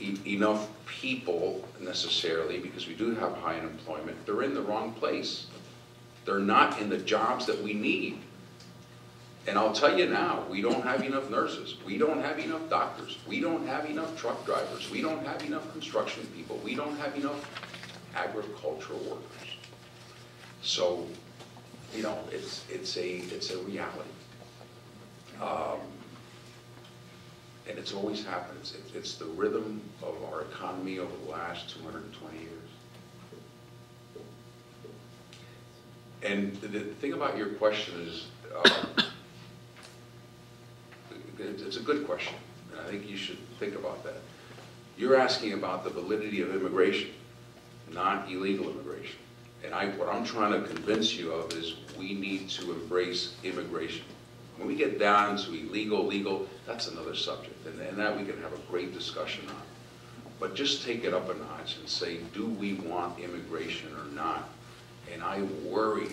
e- 0.01 0.19
enough 0.27 0.69
people 0.87 1.69
necessarily, 1.81 2.59
because 2.59 2.87
we 2.87 2.95
do 2.95 3.15
have 3.17 3.37
high 3.39 3.59
unemployment. 3.59 4.25
They're 4.27 4.43
in 4.43 4.55
the 4.55 4.63
wrong 4.63 4.93
place. 4.93 5.47
They're 6.25 6.39
not 6.39 6.81
in 6.81 6.89
the 6.89 6.99
jobs 6.99 7.47
that 7.47 7.63
we 7.63 7.75
need. 7.75 8.21
And 9.47 9.59
I'll 9.59 9.75
tell 9.75 9.99
you 9.99 10.07
now, 10.07 10.45
we 10.49 10.63
don't 10.63 10.83
have 10.85 11.03
enough 11.03 11.29
nurses, 11.31 11.75
we 11.85 11.99
don't 11.99 12.23
have 12.23 12.39
enough 12.39 12.71
doctors, 12.71 13.19
we 13.29 13.41
don't 13.41 13.67
have 13.67 13.85
enough 13.85 14.17
truck 14.17 14.43
drivers, 14.47 14.91
we 14.91 15.03
don't 15.03 15.25
have 15.27 15.43
enough 15.45 15.71
construction 15.73 16.27
people, 16.35 16.59
we 16.65 16.75
don't 16.75 16.97
have 16.97 17.15
enough 17.15 17.45
agricultural 18.17 19.01
workers. 19.01 19.54
So, 20.65 21.07
you 21.95 22.03
know, 22.03 22.19
it's, 22.33 22.65
it's 22.69 22.97
a, 22.97 23.19
it's 23.35 23.51
a 23.53 23.59
reality. 23.59 24.11
Um, 25.41 25.79
And 27.67 27.79
it's 27.79 27.95
always 27.95 28.23
happened, 28.25 28.59
it's, 28.61 28.75
it's 28.95 29.15
the 29.17 29.25
rhythm 29.41 29.81
of 30.03 30.15
our 30.29 30.43
economy 30.43 30.99
over 30.99 31.17
the 31.25 31.31
last 31.31 31.71
two 31.71 31.81
hundred 31.83 32.05
and 32.05 32.13
twenty 32.13 32.41
years. 32.49 32.71
And 36.23 36.55
the 36.61 36.69
the 36.69 36.95
thing 37.01 37.15
about 37.15 37.39
your 37.39 37.49
question 37.57 37.95
is, 38.07 38.27
um, 38.53 38.87
it's 41.39 41.79
a 41.79 41.85
good 41.91 42.05
question, 42.07 42.37
and 42.71 42.81
I 42.85 42.91
think 42.91 43.09
you 43.09 43.17
should 43.17 43.41
think 43.59 43.75
about 43.77 44.05
that. 44.05 44.21
You're 44.99 45.17
asking 45.17 45.55
about 45.55 45.85
the 45.85 45.91
validity 45.91 46.43
of 46.43 46.55
immigration, 46.55 47.11
not 47.93 48.31
illegal 48.31 48.69
immigration. 48.69 49.24
And 49.65 49.75
I, 49.75 49.87
what 49.91 50.09
I'm 50.09 50.25
trying 50.25 50.53
to 50.53 50.69
convince 50.69 51.15
you 51.15 51.33
of 51.33 51.53
is 51.53 51.75
we 51.99 52.15
need 52.15 52.51
to 52.51 52.73
embrace 52.73 53.35
immigration. 53.43 54.05
When 54.57 54.69
we 54.69 54.77
get 54.77 54.99
down 54.99 55.37
to 55.39 55.55
illegal, 55.55 56.07
legal, 56.07 56.47
that's 56.67 56.89
another 56.89 57.15
subject, 57.15 57.67
and, 57.67 57.81
and 57.81 57.99
that 57.99 58.17
we 58.17 58.25
can 58.25 58.41
have 58.43 58.53
a 58.53 58.71
great 58.71 58.93
discussion 58.93 59.49
on. 59.49 59.63
But 60.39 60.55
just 60.55 60.85
take 60.85 61.05
it 61.05 61.15
up 61.15 61.31
a 61.31 61.35
notch 61.35 61.79
and 61.79 61.89
say, 61.89 62.19
do 62.35 62.47
we 62.47 62.75
want 62.75 63.19
immigration 63.19 63.89
or 63.97 64.05
not? 64.15 64.49
And 65.13 65.23
I 65.23 65.43
worry 65.65 66.09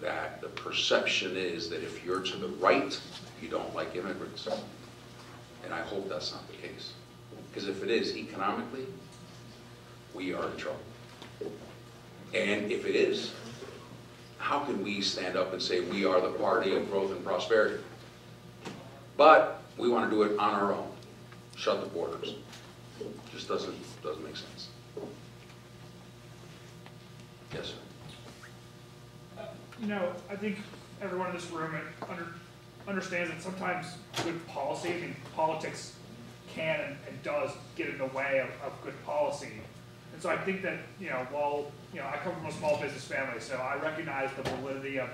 that 0.00 0.40
the 0.40 0.48
perception 0.48 1.36
is 1.36 1.68
that 1.68 1.82
if 1.82 2.04
you're 2.04 2.20
to 2.20 2.36
the 2.36 2.48
right, 2.48 2.98
you 3.42 3.48
don't 3.48 3.74
like 3.74 3.94
immigrants. 3.94 4.48
And 5.64 5.74
I 5.74 5.80
hope 5.82 6.08
that's 6.08 6.32
not 6.32 6.46
the 6.48 6.56
case. 6.56 6.92
Because 7.50 7.68
if 7.68 7.82
it 7.82 7.90
is, 7.90 8.16
economically, 8.16 8.86
we 10.14 10.32
are 10.32 10.48
in 10.48 10.56
trouble. 10.56 10.80
And 12.34 12.70
if 12.70 12.86
it 12.86 12.94
is, 12.94 13.32
how 14.38 14.60
can 14.60 14.82
we 14.82 15.00
stand 15.00 15.36
up 15.36 15.52
and 15.52 15.60
say 15.60 15.80
we 15.80 16.04
are 16.04 16.20
the 16.20 16.30
party 16.30 16.74
of 16.74 16.90
growth 16.90 17.10
and 17.10 17.24
prosperity? 17.24 17.82
But 19.16 19.62
we 19.76 19.88
want 19.88 20.10
to 20.10 20.16
do 20.16 20.22
it 20.22 20.38
on 20.38 20.54
our 20.54 20.72
own, 20.72 20.90
shut 21.56 21.80
the 21.80 21.86
borders. 21.88 22.34
Just 23.32 23.48
doesn't, 23.48 23.74
doesn't 24.02 24.24
make 24.24 24.36
sense. 24.36 24.68
Yes, 27.52 27.66
sir. 27.66 27.74
Uh, 29.38 29.46
you 29.80 29.88
know, 29.88 30.12
I 30.30 30.36
think 30.36 30.58
everyone 31.02 31.30
in 31.30 31.36
this 31.36 31.50
room 31.50 31.74
under, 32.08 32.26
understands 32.86 33.30
that 33.30 33.42
sometimes 33.42 33.86
good 34.22 34.46
policy, 34.46 34.92
I 34.92 35.00
mean, 35.00 35.16
politics 35.34 35.96
can 36.54 36.80
and, 36.80 36.96
and 37.08 37.22
does 37.22 37.50
get 37.76 37.88
in 37.88 37.98
the 37.98 38.06
way 38.06 38.38
of, 38.38 38.48
of 38.66 38.72
good 38.82 39.00
policy. 39.04 39.48
And 40.20 40.24
so 40.24 40.28
I 40.28 40.36
think 40.36 40.60
that, 40.60 40.76
you 41.00 41.08
know, 41.08 41.26
while, 41.30 41.72
you 41.94 41.98
know, 42.00 42.06
I 42.06 42.18
come 42.18 42.34
from 42.34 42.44
a 42.44 42.52
small 42.52 42.78
business 42.78 43.06
family, 43.06 43.40
so 43.40 43.56
I 43.56 43.76
recognize 43.82 44.28
the 44.36 44.42
validity 44.42 44.98
of 44.98 45.08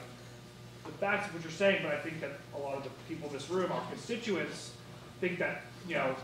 the 0.84 0.90
facts 0.90 1.28
of 1.28 1.34
what 1.34 1.44
you're 1.44 1.52
saying, 1.52 1.78
but 1.84 1.94
I 1.94 1.98
think 1.98 2.20
that 2.20 2.32
a 2.56 2.58
lot 2.58 2.76
of 2.76 2.82
the 2.82 2.90
people 3.08 3.28
in 3.28 3.32
this 3.34 3.48
room, 3.48 3.70
our 3.70 3.80
constituents, 3.88 4.72
think 5.20 5.38
that, 5.38 5.62
you 5.86 5.94
know, 5.94 6.16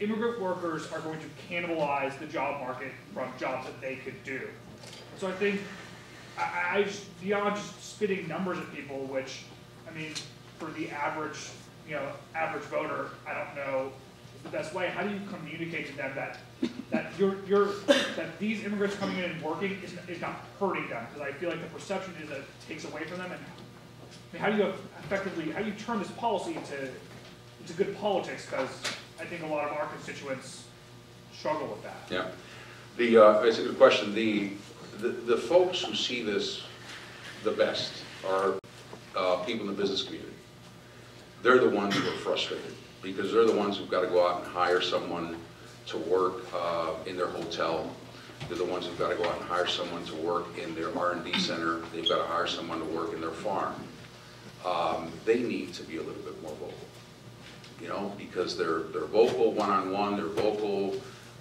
immigrant 0.00 0.40
workers 0.40 0.90
are 0.90 0.98
going 0.98 1.20
to 1.20 1.26
cannibalize 1.48 2.18
the 2.18 2.26
job 2.26 2.60
market 2.60 2.90
from 3.14 3.28
jobs 3.38 3.66
that 3.66 3.80
they 3.80 3.94
could 3.94 4.20
do. 4.24 4.48
So 5.18 5.28
I 5.28 5.32
think, 5.32 5.60
I, 6.36 6.78
I- 6.78 6.82
just, 6.82 7.20
beyond 7.22 7.54
just 7.54 7.84
spitting 7.94 8.26
numbers 8.26 8.58
at 8.58 8.74
people, 8.74 9.04
which, 9.04 9.44
I 9.88 9.96
mean, 9.96 10.10
for 10.58 10.72
the 10.72 10.90
average, 10.90 11.50
you 11.88 11.94
know, 11.94 12.08
average 12.34 12.64
voter, 12.64 13.10
I 13.28 13.32
don't 13.34 13.54
know 13.54 13.92
the 14.42 14.48
best 14.48 14.74
way, 14.74 14.88
how 14.88 15.04
do 15.04 15.10
you 15.14 15.20
communicate 15.30 15.86
to 15.86 15.96
them 15.96 16.10
that, 16.16 16.40
that 16.90 17.12
you're, 17.18 17.36
you're, 17.46 17.68
that 18.16 18.38
these 18.38 18.64
immigrants 18.64 18.96
coming 18.96 19.18
in 19.18 19.24
and 19.24 19.42
working 19.42 19.78
is, 19.82 19.94
is 20.08 20.20
not 20.20 20.44
hurting 20.58 20.88
them? 20.88 21.06
Because 21.12 21.28
I 21.28 21.32
feel 21.32 21.50
like 21.50 21.60
the 21.60 21.68
perception 21.68 22.14
is 22.22 22.28
that 22.28 22.38
it 22.38 22.44
takes 22.68 22.84
away 22.84 23.04
from 23.04 23.18
them, 23.18 23.30
and, 23.32 23.40
I 23.40 24.32
mean, 24.32 24.42
how 24.42 24.50
do 24.50 24.56
you 24.56 24.72
effectively, 25.04 25.52
how 25.52 25.60
do 25.60 25.66
you 25.66 25.74
turn 25.74 25.98
this 25.98 26.10
policy 26.12 26.54
into, 26.54 26.88
into 27.60 27.72
good 27.74 27.96
politics? 27.98 28.46
Because 28.46 28.70
I 29.20 29.24
think 29.24 29.42
a 29.42 29.46
lot 29.46 29.66
of 29.68 29.72
our 29.76 29.86
constituents 29.86 30.64
struggle 31.32 31.68
with 31.68 31.82
that. 31.82 31.96
Yeah. 32.10 32.26
The, 32.96 33.16
uh, 33.16 33.42
it's 33.42 33.58
a 33.58 33.62
good 33.62 33.78
question. 33.78 34.14
The, 34.14 34.50
the, 34.98 35.08
the 35.08 35.36
folks 35.36 35.82
who 35.82 35.94
see 35.94 36.22
this 36.22 36.62
the 37.44 37.52
best 37.52 37.92
are, 38.28 38.58
uh, 39.16 39.36
people 39.44 39.68
in 39.68 39.74
the 39.74 39.80
business 39.80 40.02
community. 40.02 40.32
They're 41.42 41.58
the 41.58 41.70
ones 41.70 41.96
who 41.96 42.06
are 42.06 42.16
frustrated, 42.18 42.74
because 43.02 43.32
they're 43.32 43.46
the 43.46 43.56
ones 43.56 43.78
who've 43.78 43.90
got 43.90 44.02
to 44.02 44.08
go 44.08 44.26
out 44.26 44.44
and 44.44 44.52
hire 44.52 44.80
someone 44.80 45.36
to 45.86 45.98
work, 45.98 46.44
uh, 46.54 46.94
in 47.06 47.16
their 47.16 47.28
hotel. 47.28 47.90
They're 48.48 48.58
the 48.58 48.64
ones 48.64 48.86
who've 48.86 48.98
got 48.98 49.10
to 49.10 49.16
go 49.16 49.28
out 49.28 49.36
and 49.36 49.44
hire 49.44 49.66
someone 49.66 50.04
to 50.06 50.16
work 50.16 50.46
in 50.58 50.74
their 50.74 50.96
R 50.96 51.12
and 51.12 51.24
D 51.24 51.38
center. 51.38 51.80
They've 51.92 52.08
got 52.08 52.18
to 52.18 52.26
hire 52.26 52.46
someone 52.46 52.78
to 52.78 52.86
work 52.86 53.12
in 53.12 53.20
their 53.20 53.30
farm. 53.30 53.74
Um, 54.64 55.12
they 55.24 55.40
need 55.40 55.74
to 55.74 55.82
be 55.82 55.96
a 55.96 56.02
little 56.02 56.22
bit 56.22 56.40
more 56.42 56.52
vocal 56.52 56.74
you 57.80 57.88
know, 57.88 58.12
because 58.18 58.56
they're, 58.56 58.80
they're 58.92 59.06
vocal 59.06 59.52
one-on-one, 59.52 60.16
they're 60.16 60.26
vocal, 60.26 60.94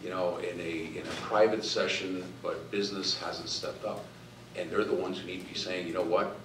you 0.04 0.10
know, 0.10 0.38
in 0.38 0.60
a, 0.60 0.98
in 0.98 1.04
a 1.06 1.16
private 1.22 1.64
session, 1.64 2.24
but 2.42 2.72
business 2.72 3.20
hasn't 3.20 3.50
stepped 3.50 3.84
up. 3.86 4.06
And 4.56 4.72
they're 4.72 4.86
the 4.86 4.94
ones 4.94 5.20
who 5.20 5.28
need 5.28 5.42
to 5.42 5.54
be 5.54 5.58
saying, 5.58 5.88
you 5.88 5.94
know 5.94 6.04
what, 6.04 6.38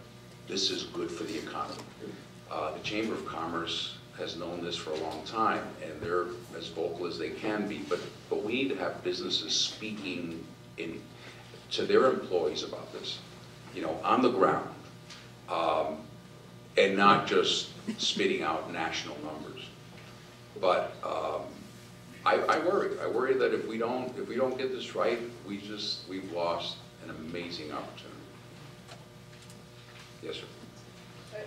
this 0.49 0.71
is 0.71 0.85
good 0.85 1.11
for 1.11 1.25
the 1.25 1.39
economy. 1.39 1.81
Uh, 2.51 2.73
The 2.73 2.81
Chamber 2.81 3.15
of 3.15 3.25
Commerce 3.25 3.97
has 4.19 4.37
known 4.37 4.63
this 4.63 4.77
for 4.77 4.91
a 4.91 4.97
long 4.97 5.23
time, 5.25 5.63
and 5.83 6.01
they're 6.01 6.27
as 6.57 6.69
vocal 6.69 7.07
as 7.07 7.19
they 7.19 7.31
can 7.31 7.67
be, 7.69 7.79
but, 7.89 7.99
but 8.31 8.45
we 8.45 8.53
need 8.53 8.69
to 8.69 8.77
have 8.77 9.03
businesses 9.03 9.55
speaking 9.55 10.45
in, 10.79 11.01
to 11.71 11.85
their 11.85 12.07
employees 12.07 12.63
about 12.63 12.93
this, 12.93 13.19
you 13.75 13.83
know, 13.83 13.99
on 14.05 14.23
the 14.23 14.31
ground, 14.31 14.69
um, 15.49 15.99
and 16.79 16.97
not 16.97 17.27
just 17.27 17.71
spitting 17.99 18.43
out 18.43 18.73
national 18.73 19.17
numbers. 19.25 19.69
But 20.61 20.95
um, 21.03 21.43
I, 22.25 22.37
I 22.37 22.59
worry, 22.61 22.99
I 23.01 23.09
worry 23.09 23.35
that 23.35 23.53
if 23.53 23.67
we 23.67 23.79
don't, 23.79 24.17
if 24.17 24.29
we 24.29 24.37
don't 24.37 24.57
get 24.57 24.73
this 24.73 24.95
right, 24.95 25.19
we 25.47 25.59
just, 25.59 26.09
we've 26.09 26.31
lost 26.33 26.77
an 27.03 27.11
amazing 27.11 27.73
opportunity. 27.73 28.15
Yes, 30.23 30.37
sir. 30.37 30.47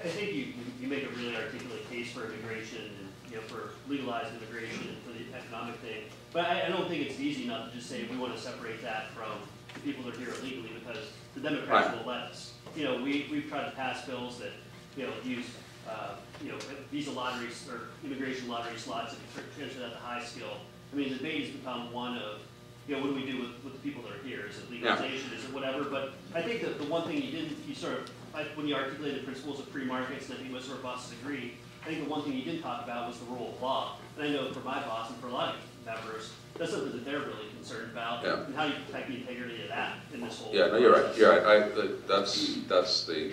I 0.04 0.08
think 0.10 0.34
you, 0.34 0.46
you- 0.82 0.88
make 0.88 1.04
a 1.04 1.10
really 1.10 1.36
articulate 1.36 1.90
case 1.90 2.12
for 2.14 2.26
immigration 2.32 2.80
and, 2.80 3.10
you 3.30 3.36
know, 3.38 3.44
for 3.44 3.72
legalized 3.90 4.30
immigration 4.38 4.88
and 4.88 4.98
for 5.04 5.12
the 5.12 5.38
economic 5.38 5.76
thing. 5.80 6.04
But 6.32 6.46
I, 6.46 6.68
I 6.68 6.70
don't 6.70 6.88
think 6.88 7.06
it's 7.10 7.20
easy 7.20 7.44
enough 7.44 7.70
to 7.72 7.76
just 7.78 7.90
say 7.90 8.06
we 8.10 8.16
want 8.16 8.34
to 8.34 8.40
separate 8.40 8.82
that 8.84 9.12
from 9.12 9.32
the 9.74 9.80
people 9.82 10.06
that 10.06 10.16
are 10.16 10.20
here 10.20 10.30
illegally 10.40 10.70
because 10.80 11.04
the 11.36 11.42
Democrats 11.42 11.88
Right. 11.90 11.98
will 12.06 12.10
let 12.10 12.22
us. 12.22 12.54
You 12.76 12.86
know, 12.86 13.04
we, 13.04 13.28
we've 13.30 13.50
tried 13.50 13.66
to 13.66 13.72
pass 13.76 14.06
bills 14.06 14.40
that, 14.40 14.52
you 14.96 15.08
know, 15.08 15.12
use, 15.26 15.46
uh, 15.90 16.16
you 16.42 16.52
know, 16.52 16.58
visa 16.92 17.12
lotteries 17.12 17.68
or 17.70 17.90
immigration 18.06 18.48
lottery 18.48 18.78
slots 18.78 19.14
and 19.14 19.22
transfer 19.58 19.82
that 19.82 19.92
to 19.94 19.98
high 20.00 20.24
skill. 20.24 20.58
I 20.94 20.96
mean, 20.96 21.10
the 21.10 21.16
debate 21.16 21.42
has 21.48 21.50
become 21.52 21.92
one 21.92 22.18
of, 22.18 22.40
you 22.88 22.96
know, 22.96 23.02
what 23.02 23.10
do 23.10 23.16
we 23.16 23.26
do 23.30 23.40
with, 23.42 23.62
with 23.64 23.74
the 23.74 23.80
people 23.80 24.04
that 24.04 24.14
are 24.14 24.24
here? 24.24 24.46
Is 24.50 24.58
it 24.58 24.72
legalization, 24.72 25.34
is 25.36 25.44
it 25.44 25.54
whatever? 25.54 25.84
But 25.84 26.14
I 26.34 26.42
think 26.42 26.62
that 26.62 26.80
the 26.80 26.86
one 26.88 27.06
thing 27.06 27.22
you 27.22 27.32
didn't, 27.32 27.58
you 27.68 27.76
sort 27.76 27.96
of, 27.96 28.10
like, 28.38 28.56
when 28.56 28.68
you 28.68 28.76
articulated 28.76 29.26
principles 29.26 29.60
of 29.60 29.68
free 29.70 29.86
markets, 29.86 30.30
and 30.30 30.36
I 30.38 30.42
think 30.42 30.52
most 30.52 30.68
of 30.68 30.74
our 30.74 30.84
bosses 30.84 31.14
agree, 31.22 31.54
I 31.84 31.88
think 31.90 32.04
the 32.04 32.10
one 32.10 32.22
thing 32.24 32.34
you 32.34 32.44
didn't 32.44 32.62
talk 32.62 32.84
about 32.84 33.08
was 33.08 33.18
the 33.20 33.26
rule 33.26 33.54
of 33.56 33.62
law. 33.62 33.98
And 34.18 34.28
I 34.28 34.32
know 34.32 34.52
for 34.52 34.60
my 34.60 34.80
boss 34.82 35.10
and 35.10 35.20
for 35.20 35.28
a 35.28 35.32
lot 35.32 35.56
of 35.56 35.86
members, 35.86 36.32
that's 36.58 36.72
something 36.72 36.92
that 36.92 37.04
they're 37.04 37.20
really 37.20 37.50
concerned 37.56 37.92
about. 37.92 38.24
Yeah. 38.24 38.46
And 38.46 38.56
how 38.56 38.66
you 38.66 38.74
protect 38.86 39.10
the 39.10 39.16
integrity 39.16 39.64
of 39.64 39.70
that 39.70 39.96
in 40.14 40.22
this 40.22 40.40
whole. 40.40 40.54
Yeah, 40.54 40.68
no, 40.68 40.78
you're 40.78 40.94
right, 40.94 41.18
you're 41.18 41.32
right, 41.32 41.46
I, 41.64 41.70
that- 41.70 42.08
that's, 42.08 42.58
that's 42.68 43.06
the, 43.08 43.32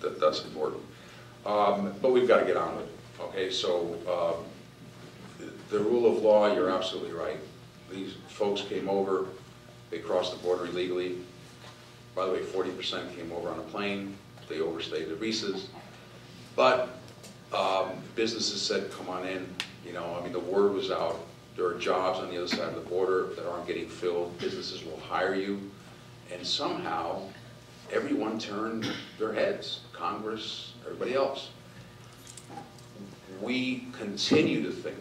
that, 0.00 0.18
that's 0.20 0.44
important. 0.44 0.82
Um, 1.44 1.94
but 2.00 2.12
we've 2.12 2.26
gotta 2.28 2.46
get 2.46 2.56
on 2.56 2.76
with 2.76 2.86
it, 2.86 2.92
okay, 3.20 3.50
so, 3.50 3.94
um, 4.08 5.48
the 5.70 5.78
rule 5.80 6.10
of 6.10 6.22
law, 6.22 6.54
you're 6.54 6.70
absolutely 6.70 7.12
right. 7.12 7.38
These 7.90 8.14
folks 8.28 8.62
came 8.62 8.88
over, 8.88 9.26
they 9.90 9.98
crossed 9.98 10.32
the 10.32 10.42
border 10.42 10.66
illegally. 10.66 11.18
By 12.14 12.26
the 12.26 12.32
way, 12.32 12.42
forty 12.42 12.70
percent 12.70 13.14
came 13.16 13.32
over 13.32 13.48
on 13.48 13.58
a 13.58 13.62
plane, 13.62 14.16
they 14.48 14.60
overstayed 14.60 15.08
their 15.08 15.16
visas. 15.16 15.68
But, 16.56 16.96
um, 17.52 17.90
businesses 18.14 18.62
said, 18.62 18.90
come 18.92 19.08
on 19.08 19.26
in, 19.26 19.46
you 19.84 19.92
know, 19.92 20.16
I 20.18 20.22
mean, 20.22 20.32
the 20.32 20.40
word 20.40 20.72
was 20.72 20.90
out, 20.90 21.18
there 21.56 21.66
are 21.66 21.74
jobs 21.78 22.20
on 22.20 22.30
the 22.30 22.36
other 22.36 22.48
side 22.48 22.68
of 22.68 22.74
the 22.76 22.88
border 22.88 23.34
that 23.34 23.48
aren't 23.48 23.66
getting 23.66 23.88
filled, 23.88 24.38
businesses 24.38 24.84
will 24.84 25.00
hire 25.00 25.34
you. 25.34 25.70
And 26.32 26.46
somehow, 26.46 27.22
everyone 27.92 28.38
turned 28.38 28.90
their 29.18 29.32
heads, 29.32 29.80
Congress, 29.92 30.72
everybody 30.84 31.14
else. 31.14 31.50
We 33.40 33.88
continue 33.92 34.62
to 34.62 34.70
think 34.70 34.96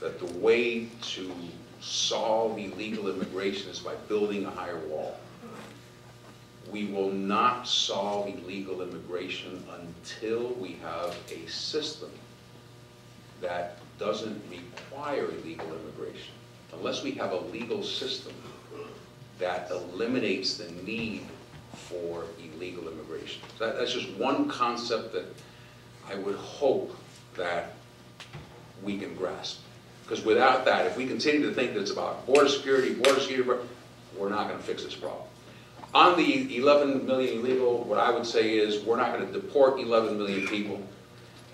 that 0.00 0.18
the 0.18 0.38
way 0.38 0.86
to 1.02 1.32
solve 1.80 2.58
illegal 2.58 3.08
immigration 3.08 3.70
is 3.70 3.80
by 3.80 3.94
building 4.08 4.46
a 4.46 4.50
higher 4.50 4.78
wall. 4.86 5.18
We 6.70 6.86
will 6.86 7.10
not 7.10 7.68
solve 7.68 8.28
illegal 8.28 8.82
immigration 8.82 9.64
until 9.80 10.54
we 10.54 10.78
have 10.82 11.16
a 11.30 11.48
system 11.48 12.10
that 13.40 13.78
doesn't 13.98 14.42
require 14.50 15.26
illegal 15.26 15.66
immigration. 15.66 16.34
Unless 16.72 17.02
we 17.02 17.12
have 17.12 17.32
a 17.32 17.40
legal 17.40 17.82
system 17.82 18.32
that 19.38 19.70
eliminates 19.70 20.56
the 20.56 20.70
need 20.82 21.22
for 21.74 22.24
illegal 22.38 22.88
immigration. 22.88 23.42
That, 23.58 23.76
that's 23.76 23.92
just 23.92 24.10
one 24.12 24.48
concept 24.48 25.12
that 25.12 25.26
I 26.08 26.14
would 26.16 26.36
hope 26.36 26.96
that 27.36 27.74
we 28.82 28.98
can 28.98 29.14
grasp. 29.14 29.60
Because 30.04 30.24
without 30.24 30.64
that, 30.66 30.86
if 30.86 30.96
we 30.96 31.06
continue 31.06 31.48
to 31.48 31.54
think 31.54 31.74
that 31.74 31.80
it's 31.80 31.90
about 31.90 32.26
border 32.26 32.48
security, 32.48 32.94
border 32.94 33.20
security, 33.20 33.66
we're 34.16 34.28
not 34.28 34.48
gonna 34.48 34.62
fix 34.62 34.84
this 34.84 34.94
problem. 34.94 35.24
On 35.94 36.16
the 36.16 36.56
11 36.56 37.06
million 37.06 37.38
illegal, 37.38 37.84
what 37.84 38.00
I 38.00 38.10
would 38.10 38.26
say 38.26 38.58
is, 38.58 38.82
we're 38.84 38.96
not 38.96 39.12
gonna 39.12 39.30
deport 39.30 39.78
11 39.78 40.18
million 40.18 40.46
people, 40.48 40.82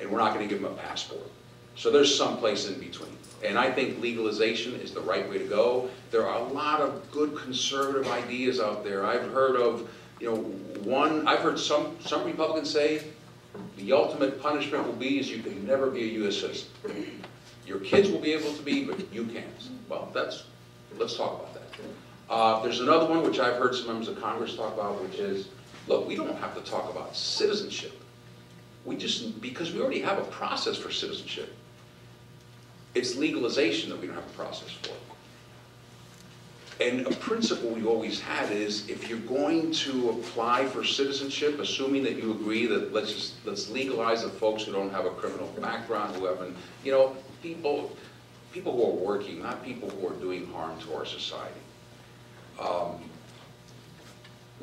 and 0.00 0.10
we're 0.10 0.18
not 0.18 0.32
gonna 0.32 0.46
give 0.46 0.62
them 0.62 0.72
a 0.72 0.76
passport. 0.76 1.30
So 1.76 1.90
there's 1.90 2.16
some 2.16 2.38
place 2.38 2.66
in 2.66 2.80
between. 2.80 3.16
And 3.44 3.58
I 3.58 3.70
think 3.70 4.00
legalization 4.00 4.74
is 4.76 4.92
the 4.92 5.00
right 5.00 5.28
way 5.28 5.38
to 5.38 5.44
go. 5.44 5.90
There 6.10 6.26
are 6.26 6.38
a 6.38 6.42
lot 6.52 6.80
of 6.80 7.10
good 7.10 7.36
conservative 7.36 8.10
ideas 8.10 8.60
out 8.60 8.82
there. 8.82 9.04
I've 9.04 9.30
heard 9.30 9.56
of, 9.56 9.90
you 10.20 10.30
know, 10.30 10.36
one, 10.84 11.28
I've 11.28 11.40
heard 11.40 11.58
some, 11.58 11.96
some 12.00 12.24
Republicans 12.24 12.70
say, 12.70 13.04
the 13.76 13.92
ultimate 13.92 14.40
punishment 14.40 14.86
will 14.86 14.94
be 14.94 15.18
is 15.18 15.30
you 15.30 15.42
can 15.42 15.66
never 15.66 15.90
be 15.90 16.02
a 16.02 16.26
US 16.26 16.36
citizen. 16.38 16.68
Your 17.66 17.80
kids 17.80 18.10
will 18.10 18.20
be 18.20 18.32
able 18.32 18.54
to 18.54 18.62
be, 18.62 18.84
but 18.84 19.12
you 19.12 19.24
can't. 19.24 19.46
Well, 19.88 20.10
that's, 20.14 20.44
let's 20.98 21.16
talk 21.16 21.40
about 21.40 21.54
that. 21.54 21.60
Uh, 22.30 22.62
there's 22.62 22.78
another 22.78 23.06
one 23.06 23.24
which 23.24 23.40
I've 23.40 23.56
heard 23.56 23.74
some 23.74 23.88
members 23.88 24.06
of 24.06 24.20
Congress 24.20 24.54
talk 24.54 24.72
about, 24.74 25.02
which 25.02 25.18
is, 25.18 25.48
look, 25.88 26.06
we 26.06 26.14
don't 26.14 26.36
have 26.36 26.54
to 26.54 26.60
talk 26.60 26.88
about 26.88 27.16
citizenship. 27.16 28.00
We 28.84 28.96
just, 28.96 29.40
because 29.40 29.72
we 29.72 29.80
already 29.80 30.00
have 30.00 30.18
a 30.18 30.24
process 30.24 30.76
for 30.76 30.92
citizenship. 30.92 31.52
It's 32.94 33.16
legalization 33.16 33.90
that 33.90 34.00
we 34.00 34.06
don't 34.06 34.14
have 34.14 34.26
a 34.26 34.36
process 34.36 34.70
for. 34.70 34.94
And 36.82 37.06
a 37.06 37.10
principle 37.16 37.70
we've 37.70 37.86
always 37.86 38.20
had 38.20 38.50
is 38.52 38.88
if 38.88 39.08
you're 39.08 39.18
going 39.18 39.72
to 39.72 40.10
apply 40.10 40.66
for 40.66 40.84
citizenship, 40.84 41.58
assuming 41.58 42.04
that 42.04 42.14
you 42.14 42.30
agree 42.30 42.66
that 42.68 42.94
let's 42.94 43.12
just, 43.12 43.34
let's 43.44 43.68
legalize 43.70 44.22
the 44.22 44.30
folks 44.30 44.62
who 44.62 44.72
don't 44.72 44.90
have 44.90 45.04
a 45.04 45.10
criminal 45.10 45.48
background, 45.60 46.14
who 46.14 46.26
haven't, 46.26 46.56
you 46.84 46.92
know, 46.92 47.16
people, 47.42 47.94
people 48.52 48.72
who 48.72 48.84
are 48.84 49.04
working, 49.04 49.42
not 49.42 49.64
people 49.64 49.90
who 49.90 50.06
are 50.06 50.14
doing 50.20 50.46
harm 50.52 50.80
to 50.80 50.94
our 50.94 51.04
society. 51.04 51.60
Um, 52.58 53.00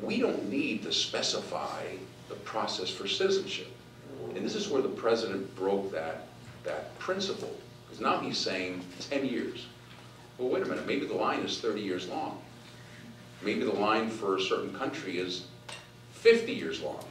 We 0.00 0.20
don't 0.20 0.48
need 0.48 0.82
to 0.84 0.92
specify 0.92 1.82
the 2.28 2.36
process 2.36 2.88
for 2.88 3.08
citizenship. 3.08 3.70
And 4.34 4.44
this 4.44 4.54
is 4.54 4.68
where 4.68 4.82
the 4.82 4.88
president 4.88 5.54
broke 5.56 5.90
that, 5.92 6.28
that 6.64 6.96
principle. 6.98 7.54
Because 7.84 8.00
now 8.00 8.20
he's 8.20 8.38
saying 8.38 8.84
10 9.10 9.26
years. 9.26 9.66
Well, 10.36 10.48
wait 10.48 10.62
a 10.62 10.66
minute, 10.66 10.86
maybe 10.86 11.06
the 11.06 11.14
line 11.14 11.40
is 11.40 11.58
30 11.58 11.80
years 11.80 12.08
long. 12.08 12.40
Maybe 13.42 13.64
the 13.64 13.72
line 13.72 14.08
for 14.08 14.36
a 14.36 14.40
certain 14.40 14.72
country 14.74 15.18
is 15.18 15.46
50 16.12 16.52
years 16.52 16.80
long. 16.80 17.04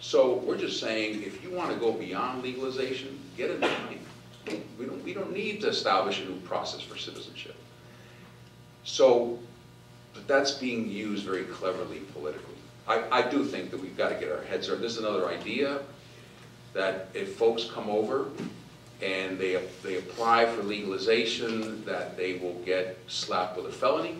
So 0.00 0.38
we're 0.38 0.58
just 0.58 0.80
saying, 0.80 1.22
if 1.22 1.42
you 1.42 1.50
want 1.50 1.70
to 1.72 1.76
go 1.76 1.92
beyond 1.92 2.42
legalization, 2.42 3.18
get 3.36 3.50
in 3.50 3.60
line. 3.60 4.00
We 4.78 4.86
don't, 4.86 5.04
we 5.04 5.12
don't 5.12 5.32
need 5.32 5.60
to 5.60 5.68
establish 5.68 6.20
a 6.20 6.24
new 6.24 6.40
process 6.40 6.80
for 6.80 6.96
citizenship. 6.96 7.56
So, 8.84 9.38
but 10.18 10.26
that's 10.26 10.52
being 10.52 10.90
used 10.90 11.24
very 11.24 11.44
cleverly 11.44 12.00
politically. 12.12 12.56
I, 12.88 13.04
I 13.10 13.22
do 13.30 13.44
think 13.44 13.70
that 13.70 13.80
we've 13.80 13.96
got 13.96 14.08
to 14.08 14.16
get 14.16 14.32
our 14.32 14.42
heads 14.42 14.68
around, 14.68 14.80
this 14.80 14.92
is 14.92 14.98
another 14.98 15.28
idea, 15.28 15.80
that 16.74 17.08
if 17.14 17.36
folks 17.36 17.64
come 17.64 17.88
over 17.88 18.26
and 19.00 19.38
they, 19.38 19.62
they 19.84 19.98
apply 19.98 20.46
for 20.46 20.62
legalization, 20.62 21.84
that 21.84 22.16
they 22.16 22.38
will 22.38 22.54
get 22.64 22.98
slapped 23.06 23.56
with 23.56 23.66
a 23.66 23.72
felony. 23.72 24.16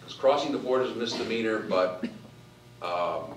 Because 0.00 0.16
crossing 0.16 0.52
the 0.52 0.58
border 0.58 0.84
is 0.84 0.92
a 0.92 0.94
misdemeanor, 0.94 1.58
but, 1.58 2.04
um, 2.80 3.34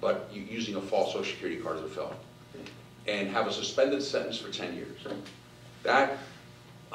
but 0.00 0.28
using 0.32 0.74
a 0.74 0.80
false 0.80 1.12
social 1.12 1.32
security 1.32 1.60
card 1.60 1.76
is 1.76 1.84
a 1.84 1.88
felony. 1.88 2.16
And 3.06 3.28
have 3.28 3.46
a 3.46 3.52
suspended 3.52 4.02
sentence 4.02 4.36
for 4.36 4.50
ten 4.50 4.74
years. 4.74 4.98
That, 5.84 6.18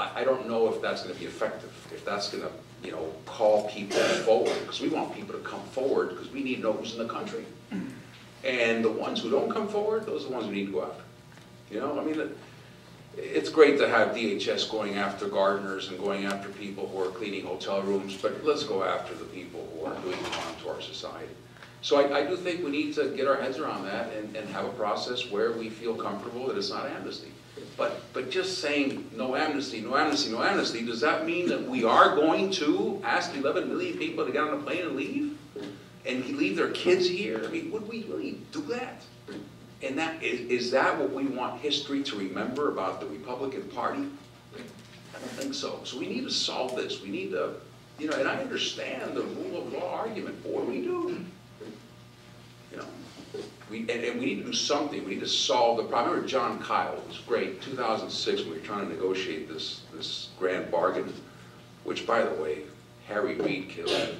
I, 0.01 0.21
I 0.21 0.23
don't 0.23 0.47
know 0.47 0.67
if 0.73 0.81
that's 0.81 1.03
gonna 1.03 1.15
be 1.15 1.25
effective, 1.25 1.71
if 1.93 2.03
that's 2.05 2.29
gonna, 2.29 2.49
you 2.83 2.91
know, 2.91 3.11
call 3.25 3.69
people 3.69 3.97
forward, 4.25 4.57
because 4.61 4.81
we 4.81 4.89
want 4.89 5.13
people 5.15 5.33
to 5.33 5.41
come 5.41 5.61
forward, 5.71 6.09
because 6.09 6.29
we 6.31 6.43
need 6.43 6.55
to 6.57 6.61
know 6.61 6.73
who's 6.73 6.93
in 6.93 6.99
the 7.05 7.11
country. 7.13 7.45
And 8.43 8.83
the 8.83 8.89
ones 8.91 9.21
who 9.21 9.29
don't 9.29 9.51
come 9.51 9.67
forward, 9.67 10.05
those 10.07 10.23
are 10.25 10.29
the 10.29 10.33
ones 10.33 10.47
we 10.47 10.53
need 10.55 10.65
to 10.67 10.71
go 10.71 10.83
after. 10.83 11.03
You 11.69 11.79
know, 11.79 11.99
I 11.99 12.03
mean, 12.03 12.19
it- 12.19 12.37
it's 13.17 13.49
great 13.49 13.77
to 13.77 13.87
have 13.89 14.15
DHS 14.15 14.63
going 14.71 14.95
after 14.95 15.27
gardeners 15.27 15.89
and 15.89 15.99
going 15.99 16.25
after 16.25 16.49
people 16.49 16.87
who 16.87 17.01
are 17.03 17.11
cleaning 17.11 17.45
hotel 17.45 17.81
rooms, 17.81 18.17
but 18.21 18.43
let's 18.43 18.63
go 18.63 18.83
after 18.83 19.13
the 19.13 19.25
people 19.25 19.67
who 19.75 19.85
are 19.85 19.93
doing 20.01 20.17
harm 20.23 20.55
to 20.63 20.69
our 20.69 20.81
society. 20.81 21.27
So 21.83 21.97
I, 21.97 22.19
I 22.19 22.25
do 22.25 22.35
think 22.37 22.63
we 22.63 22.71
need 22.71 22.95
to 22.95 23.09
get 23.15 23.27
our 23.27 23.35
heads 23.35 23.57
around 23.59 23.85
that 23.85 24.11
and, 24.13 24.35
and 24.35 24.47
have 24.49 24.65
a 24.65 24.69
process 24.69 25.29
where 25.29 25.51
we 25.51 25.69
feel 25.69 25.93
comfortable 25.93 26.47
that 26.47 26.57
it's 26.57 26.69
not 26.69 26.85
amnesty. 26.87 27.31
But, 27.77 28.01
but 28.13 28.29
just 28.29 28.59
saying, 28.59 29.09
no 29.15 29.35
amnesty, 29.35 29.81
no 29.81 29.95
amnesty, 29.95 30.31
no 30.31 30.43
amnesty, 30.43 30.85
does 30.85 31.01
that 31.01 31.25
mean 31.25 31.47
that 31.49 31.67
we 31.67 31.83
are 31.83 32.15
going 32.15 32.51
to 32.51 33.01
ask 33.03 33.35
11 33.35 33.67
million 33.67 33.97
people 33.97 34.25
to 34.25 34.31
get 34.31 34.43
on 34.43 34.53
a 34.53 34.61
plane 34.61 34.85
and 34.85 34.95
leave? 34.95 35.37
and 36.05 36.25
leave 36.37 36.55
their 36.55 36.71
kids 36.71 37.07
here? 37.07 37.43
I 37.45 37.47
mean, 37.49 37.71
would 37.71 37.87
we 37.87 38.03
really 38.03 38.37
do 38.51 38.61
that? 38.63 39.03
And 39.83 39.97
that, 39.97 40.21
is, 40.21 40.41
is 40.41 40.71
that 40.71 40.97
what 40.97 41.11
we 41.11 41.25
want 41.25 41.59
history 41.61 42.03
to 42.03 42.15
remember 42.15 42.71
about 42.71 42.99
the 42.99 43.07
Republican 43.07 43.63
Party? 43.63 44.05
I 44.55 45.19
don't 45.19 45.31
think 45.31 45.53
so. 45.53 45.79
So 45.83 45.97
we 45.97 46.07
need 46.07 46.23
to 46.23 46.31
solve 46.31 46.75
this. 46.75 47.01
We 47.01 47.09
need 47.09 47.31
to, 47.31 47.53
you 47.99 48.09
know, 48.09 48.17
and 48.17 48.27
I 48.27 48.37
understand 48.37 49.15
the 49.15 49.23
rule 49.23 49.61
of 49.61 49.73
law 49.73 49.95
argument, 49.95 50.41
boy, 50.43 50.61
we 50.61 50.81
do. 50.81 51.25
You 52.71 52.77
know, 52.77 52.85
we, 53.69 53.79
and, 53.79 53.89
and 53.89 54.19
we 54.19 54.25
need 54.25 54.39
to 54.39 54.45
do 54.45 54.53
something. 54.53 55.03
We 55.05 55.15
need 55.15 55.21
to 55.21 55.27
solve 55.27 55.77
the 55.77 55.83
problem. 55.83 56.09
I 56.09 56.11
remember 56.11 56.27
Jon 56.27 56.59
Kyl, 56.59 56.93
it 56.93 57.07
was 57.07 57.19
great, 57.19 57.61
2006, 57.61 58.43
we 58.43 58.51
were 58.51 58.57
trying 58.57 58.87
to 58.87 58.93
negotiate 58.93 59.47
this, 59.47 59.81
this 59.93 60.29
grand 60.37 60.69
bargain, 60.69 61.13
which, 61.83 62.05
by 62.05 62.23
the 62.23 62.41
way, 62.41 62.59
Harry 63.07 63.35
Reid 63.35 63.69
killed, 63.69 64.15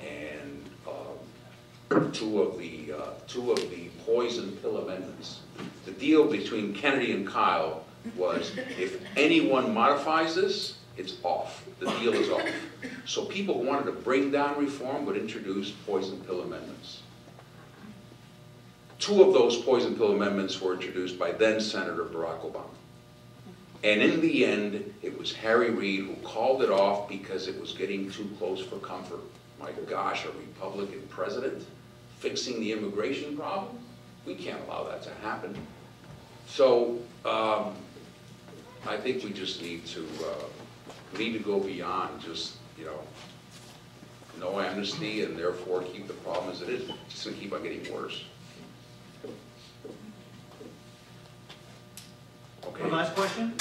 and, 0.00 0.70
um, 0.86 2.12
two 2.12 2.42
of 2.42 2.58
the, 2.58 2.92
uh, 2.92 3.10
two 3.26 3.52
of 3.52 3.58
the 3.70 3.88
poison 4.06 4.56
pill 4.62 4.78
amendments. 4.78 5.40
The 5.84 5.92
deal 5.92 6.30
between 6.30 6.74
Kennedy 6.74 7.12
and 7.12 7.26
Kyl 7.26 7.84
was, 8.16 8.52
if 8.78 9.00
anyone 9.16 9.74
modifies 9.74 10.34
this, 10.34 10.78
it's 10.96 11.14
off. 11.22 11.64
The 11.80 11.86
deal 11.98 12.12
is 12.12 12.28
off. 12.30 12.46
So 13.06 13.24
people 13.24 13.54
who 13.54 13.66
wanted 13.66 13.86
to 13.86 13.92
bring 13.92 14.30
down 14.30 14.58
reform 14.58 15.06
would 15.06 15.16
introduce 15.16 15.70
poison 15.70 16.20
pill 16.20 16.42
amendments. 16.42 17.00
Two 19.02 19.20
of 19.20 19.34
those 19.34 19.56
poison 19.56 19.96
pill 19.96 20.12
amendments 20.12 20.60
were 20.60 20.74
introduced 20.74 21.18
by 21.18 21.32
then 21.32 21.60
Senator 21.60 22.04
Barack 22.04 22.48
Obama. 22.48 22.70
And 23.82 24.00
in 24.00 24.20
the 24.20 24.46
end, 24.46 24.94
it 25.02 25.18
was 25.18 25.32
Harry 25.32 25.70
Reid 25.70 26.04
who 26.04 26.14
called 26.22 26.62
it 26.62 26.70
off 26.70 27.08
because 27.08 27.48
it 27.48 27.60
was 27.60 27.72
getting 27.72 28.08
too 28.12 28.30
close 28.38 28.60
for 28.60 28.76
comfort. 28.76 29.18
My 29.60 29.72
gosh, 29.88 30.24
a 30.24 30.28
Republican 30.28 31.02
president 31.08 31.66
fixing 32.20 32.60
the 32.60 32.70
immigration 32.70 33.36
problem? 33.36 33.76
We 34.24 34.36
can't 34.36 34.60
allow 34.68 34.84
that 34.84 35.02
to 35.02 35.10
happen. 35.14 35.58
So, 36.46 37.00
um, 37.24 37.74
I 38.86 38.96
think 38.98 39.24
we 39.24 39.32
just 39.32 39.62
need 39.62 39.84
to, 39.86 40.06
uh, 40.24 41.18
need 41.18 41.32
to 41.32 41.40
go 41.40 41.58
beyond 41.58 42.20
just, 42.20 42.52
you 42.78 42.84
know, 42.84 43.00
no 44.38 44.60
amnesty 44.60 45.24
and 45.24 45.36
therefore 45.36 45.82
keep 45.82 46.06
the 46.06 46.14
problem 46.14 46.52
as 46.52 46.62
it 46.62 46.68
is. 46.68 46.88
It's 46.88 47.14
just 47.14 47.24
gonna 47.24 47.36
keep 47.36 47.52
on 47.52 47.64
getting 47.64 47.92
worse. 47.92 48.22
Okay? 52.66 52.82
One 52.82 52.92
last 52.92 53.14
question? 53.14 53.54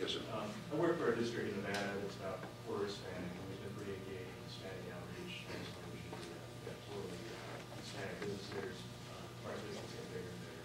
Yes, 0.00 0.10
sir. 0.18 0.20
Um, 0.34 0.48
I 0.72 0.74
work 0.76 0.98
for 0.98 1.12
a 1.12 1.16
district 1.16 1.54
in 1.54 1.56
Nevada 1.62 1.94
that's 2.02 2.16
about 2.20 2.42
quarter 2.66 2.86
Hispanic, 2.86 3.22
and 3.32 3.44
we've 3.48 3.62
been 3.62 3.74
pretty 3.78 3.94
engaged 4.02 4.28
in 4.28 4.40
Hispanic 4.50 4.86
outreach. 4.92 5.34
and 5.48 5.62
so 5.62 5.78
we 5.92 5.98
should 6.02 6.12
do 6.20 6.28
that. 6.68 6.76
Totally 6.90 7.20
uh, 7.22 7.80
Hispanic 7.80 8.16
businesses, 8.20 8.76
uh, 9.14 9.46
our 9.48 9.56
business 9.62 9.88
get 9.94 10.04
bigger 10.12 10.30
and 10.32 10.40
bigger. 10.42 10.64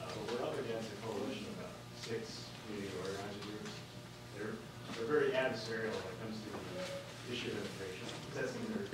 Uh, 0.00 0.08
But 0.14 0.22
we're 0.32 0.44
up 0.46 0.56
against 0.62 0.88
a 0.94 0.96
coalition 1.04 1.44
of 1.52 1.54
about 1.60 1.74
six 2.00 2.48
community 2.64 2.92
organizing 3.02 3.42
groups. 3.44 3.72
They're, 4.38 4.54
they're 4.96 5.10
very 5.10 5.30
adversarial 5.36 5.92
when 5.92 6.12
it 6.14 6.18
comes 6.24 6.36
to 6.42 6.48
the 6.54 6.84
issue 7.34 7.52
of 7.52 7.60
immigration. 7.60 8.06
That's 8.32 8.52
in 8.56 8.64
their 8.72 8.86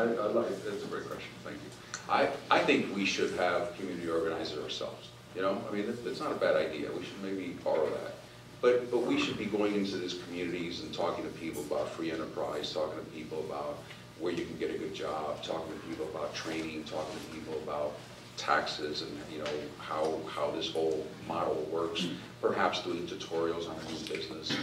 I, 0.00 0.04
I 0.24 0.26
like, 0.26 0.64
that's 0.64 0.84
a 0.84 0.86
great 0.86 1.06
question, 1.06 1.32
thank 1.44 1.56
you. 1.56 1.70
I, 2.08 2.28
I 2.50 2.60
think 2.64 2.94
we 2.94 3.04
should 3.04 3.32
have 3.34 3.76
community 3.76 4.08
organizers 4.08 4.62
ourselves, 4.62 5.08
you 5.36 5.42
know, 5.42 5.60
I 5.68 5.74
mean, 5.74 5.84
it's, 5.88 6.04
it's 6.06 6.20
not 6.20 6.32
a 6.32 6.40
bad 6.46 6.56
idea, 6.56 6.90
we 6.92 7.04
should 7.04 7.22
maybe 7.22 7.56
borrow 7.64 7.88
that. 7.88 8.14
But, 8.62 8.90
but 8.90 9.06
we 9.06 9.18
should 9.18 9.38
be 9.38 9.46
going 9.46 9.74
into 9.74 9.96
these 9.96 10.16
communities 10.24 10.82
and 10.82 10.92
talking 10.92 11.24
to 11.24 11.30
people 11.30 11.62
about 11.62 11.88
free 11.88 12.10
enterprise, 12.12 12.70
talking 12.70 12.98
to 13.02 13.10
people 13.10 13.40
about 13.48 13.78
where 14.18 14.34
you 14.34 14.44
can 14.44 14.58
get 14.58 14.70
a 14.74 14.76
good 14.76 14.94
job, 14.94 15.42
talking 15.42 15.72
to 15.72 15.80
people 15.88 16.06
about 16.14 16.34
training, 16.34 16.84
talking 16.84 17.18
to 17.18 17.26
people 17.34 17.54
about 17.62 17.92
taxes 18.36 19.00
and, 19.00 19.12
you 19.32 19.38
know, 19.38 19.50
how, 19.78 20.20
how 20.28 20.50
this 20.50 20.70
whole 20.70 21.06
model 21.26 21.66
works, 21.72 22.06
perhaps 22.42 22.82
doing 22.82 23.06
tutorials 23.06 23.66
on 23.66 23.76
a 23.76 23.90
new 23.90 24.14
business. 24.14 24.54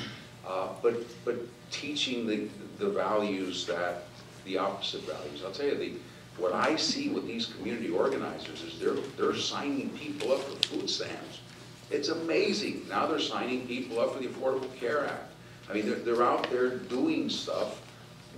Uh, 0.45 0.67
But, 0.83 0.93
but 1.25 1.37
teaching 1.71 2.27
the, 2.27 2.49
the 2.77 2.89
values 2.89 3.65
that, 3.65 4.03
the 4.47 4.57
opposite 4.57 5.01
values. 5.01 5.43
I'll 5.45 5.51
tell 5.51 5.67
you, 5.67 5.77
the, 5.77 5.93
what 6.37 6.53
I 6.53 6.75
see 6.75 7.09
with 7.09 7.27
these 7.27 7.47
community 7.47 7.89
organizers 7.89 8.63
is 8.63 8.79
they're, 8.79 8.95
they're 9.17 9.35
signing 9.35 9.89
people 9.91 10.31
up 10.31 10.39
for 10.39 10.67
food 10.67 10.89
stamps. 10.89 11.41
It's 11.89 12.09
amazing. 12.09 12.85
Now 12.89 13.07
they're 13.07 13.19
signing 13.19 13.67
people 13.67 13.99
up 13.99 14.13
for 14.13 14.19
the 14.19 14.27
Affordable 14.27 14.73
Care 14.75 15.05
Act. 15.05 15.31
I 15.69 15.73
mean, 15.73 15.85
they're, 15.85 15.99
they're 15.99 16.23
out 16.23 16.49
there 16.49 16.77
doing 16.77 17.29
stuff. 17.29 17.81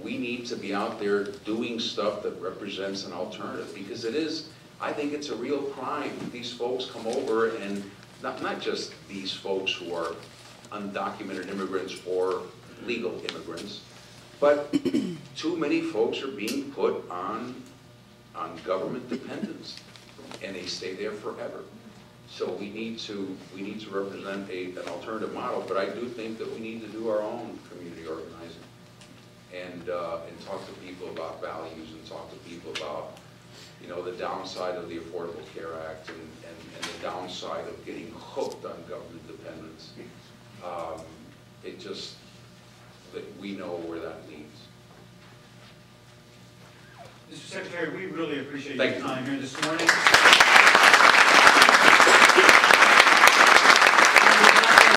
We 0.02 0.18
need 0.18 0.46
to 0.48 0.56
be 0.56 0.74
out 0.74 1.00
there 1.00 1.26
doing 1.46 1.80
stuff 1.80 2.24
that 2.24 2.40
represents 2.42 3.06
an 3.06 3.14
alternative, 3.14 3.74
because 3.76 4.06
it 4.06 4.16
is, 4.16 4.50
I 4.80 4.94
think 4.94 5.14
it's 5.14 5.30
a 5.30 5.36
real 5.36 5.62
crime. 5.62 6.12
These 6.32 6.54
folks 6.54 6.86
come 6.86 7.06
over 7.06 7.56
and, 7.58 7.84
not, 8.24 8.42
not 8.42 8.62
just 8.62 8.94
these 9.10 9.34
folks 9.34 9.74
who 9.74 9.94
are 9.94 10.16
undocumented 10.72 11.50
immigrants 11.50 12.00
or 12.08 12.44
legal 12.86 13.12
immigrants, 13.30 13.82
but 14.40 14.74
too 15.36 15.58
many 15.58 15.82
folks 15.82 16.22
are 16.22 16.32
being 16.32 16.72
put 16.72 17.10
on, 17.10 17.62
on 18.36 18.58
government 18.66 19.10
dependence, 19.10 19.76
and 20.44 20.56
they 20.56 20.66
stay 20.66 20.94
there 20.94 21.12
forever. 21.12 21.64
So 22.30 22.52
we 22.54 22.70
need 22.70 23.00
to, 23.00 23.36
we 23.56 23.62
need 23.62 23.82
to 23.82 23.90
represent 23.90 24.50
a, 24.50 24.66
an 24.72 24.88
alternative 24.88 25.34
model, 25.34 25.64
but 25.68 25.78
I 25.78 25.86
do 25.86 26.08
think 26.08 26.38
that 26.38 26.54
we 26.54 26.60
need 26.60 26.82
to 26.82 26.88
do 26.88 27.10
our 27.10 27.22
own 27.22 27.58
community 27.70 28.06
organizing. 28.06 28.64
And, 29.52 29.90
uh, 29.90 30.20
and 30.28 30.40
talk 30.46 30.64
to 30.68 30.74
people 30.74 31.10
about 31.10 31.42
values 31.42 31.90
and 31.92 32.06
talk 32.06 32.30
to 32.32 32.38
people 32.48 32.72
about, 32.74 33.18
you 33.82 33.88
know, 33.90 34.04
the 34.04 34.12
downside 34.12 34.76
of 34.76 34.90
the 34.90 35.00
Affordable 35.00 35.42
Care 35.56 35.74
Act 35.90 36.10
and, 36.10 36.20
and, 36.20 36.56
and 36.76 36.84
the 36.84 37.02
downside 37.02 37.68
of 37.68 37.84
getting 37.84 38.14
hooked 38.16 38.64
on 38.64 38.78
government 38.88 39.26
dependence. 39.28 39.94
Um, 40.64 41.02
It 41.64 41.80
just, 41.80 42.16
that 43.14 43.40
we 43.40 43.52
know 43.54 43.76
where 43.88 44.00
that 44.00 44.28
leads. 44.30 44.46
Mr. 47.32 47.52
Secretary, 47.52 47.96
we 47.96 48.06
really 48.08 48.40
appreciate 48.40 48.78
Thank 48.78 48.98
your 48.98 49.08
you. 49.08 49.08
time 49.08 49.26
here 49.26 49.40
this 49.40 49.62
morning. 49.64 49.88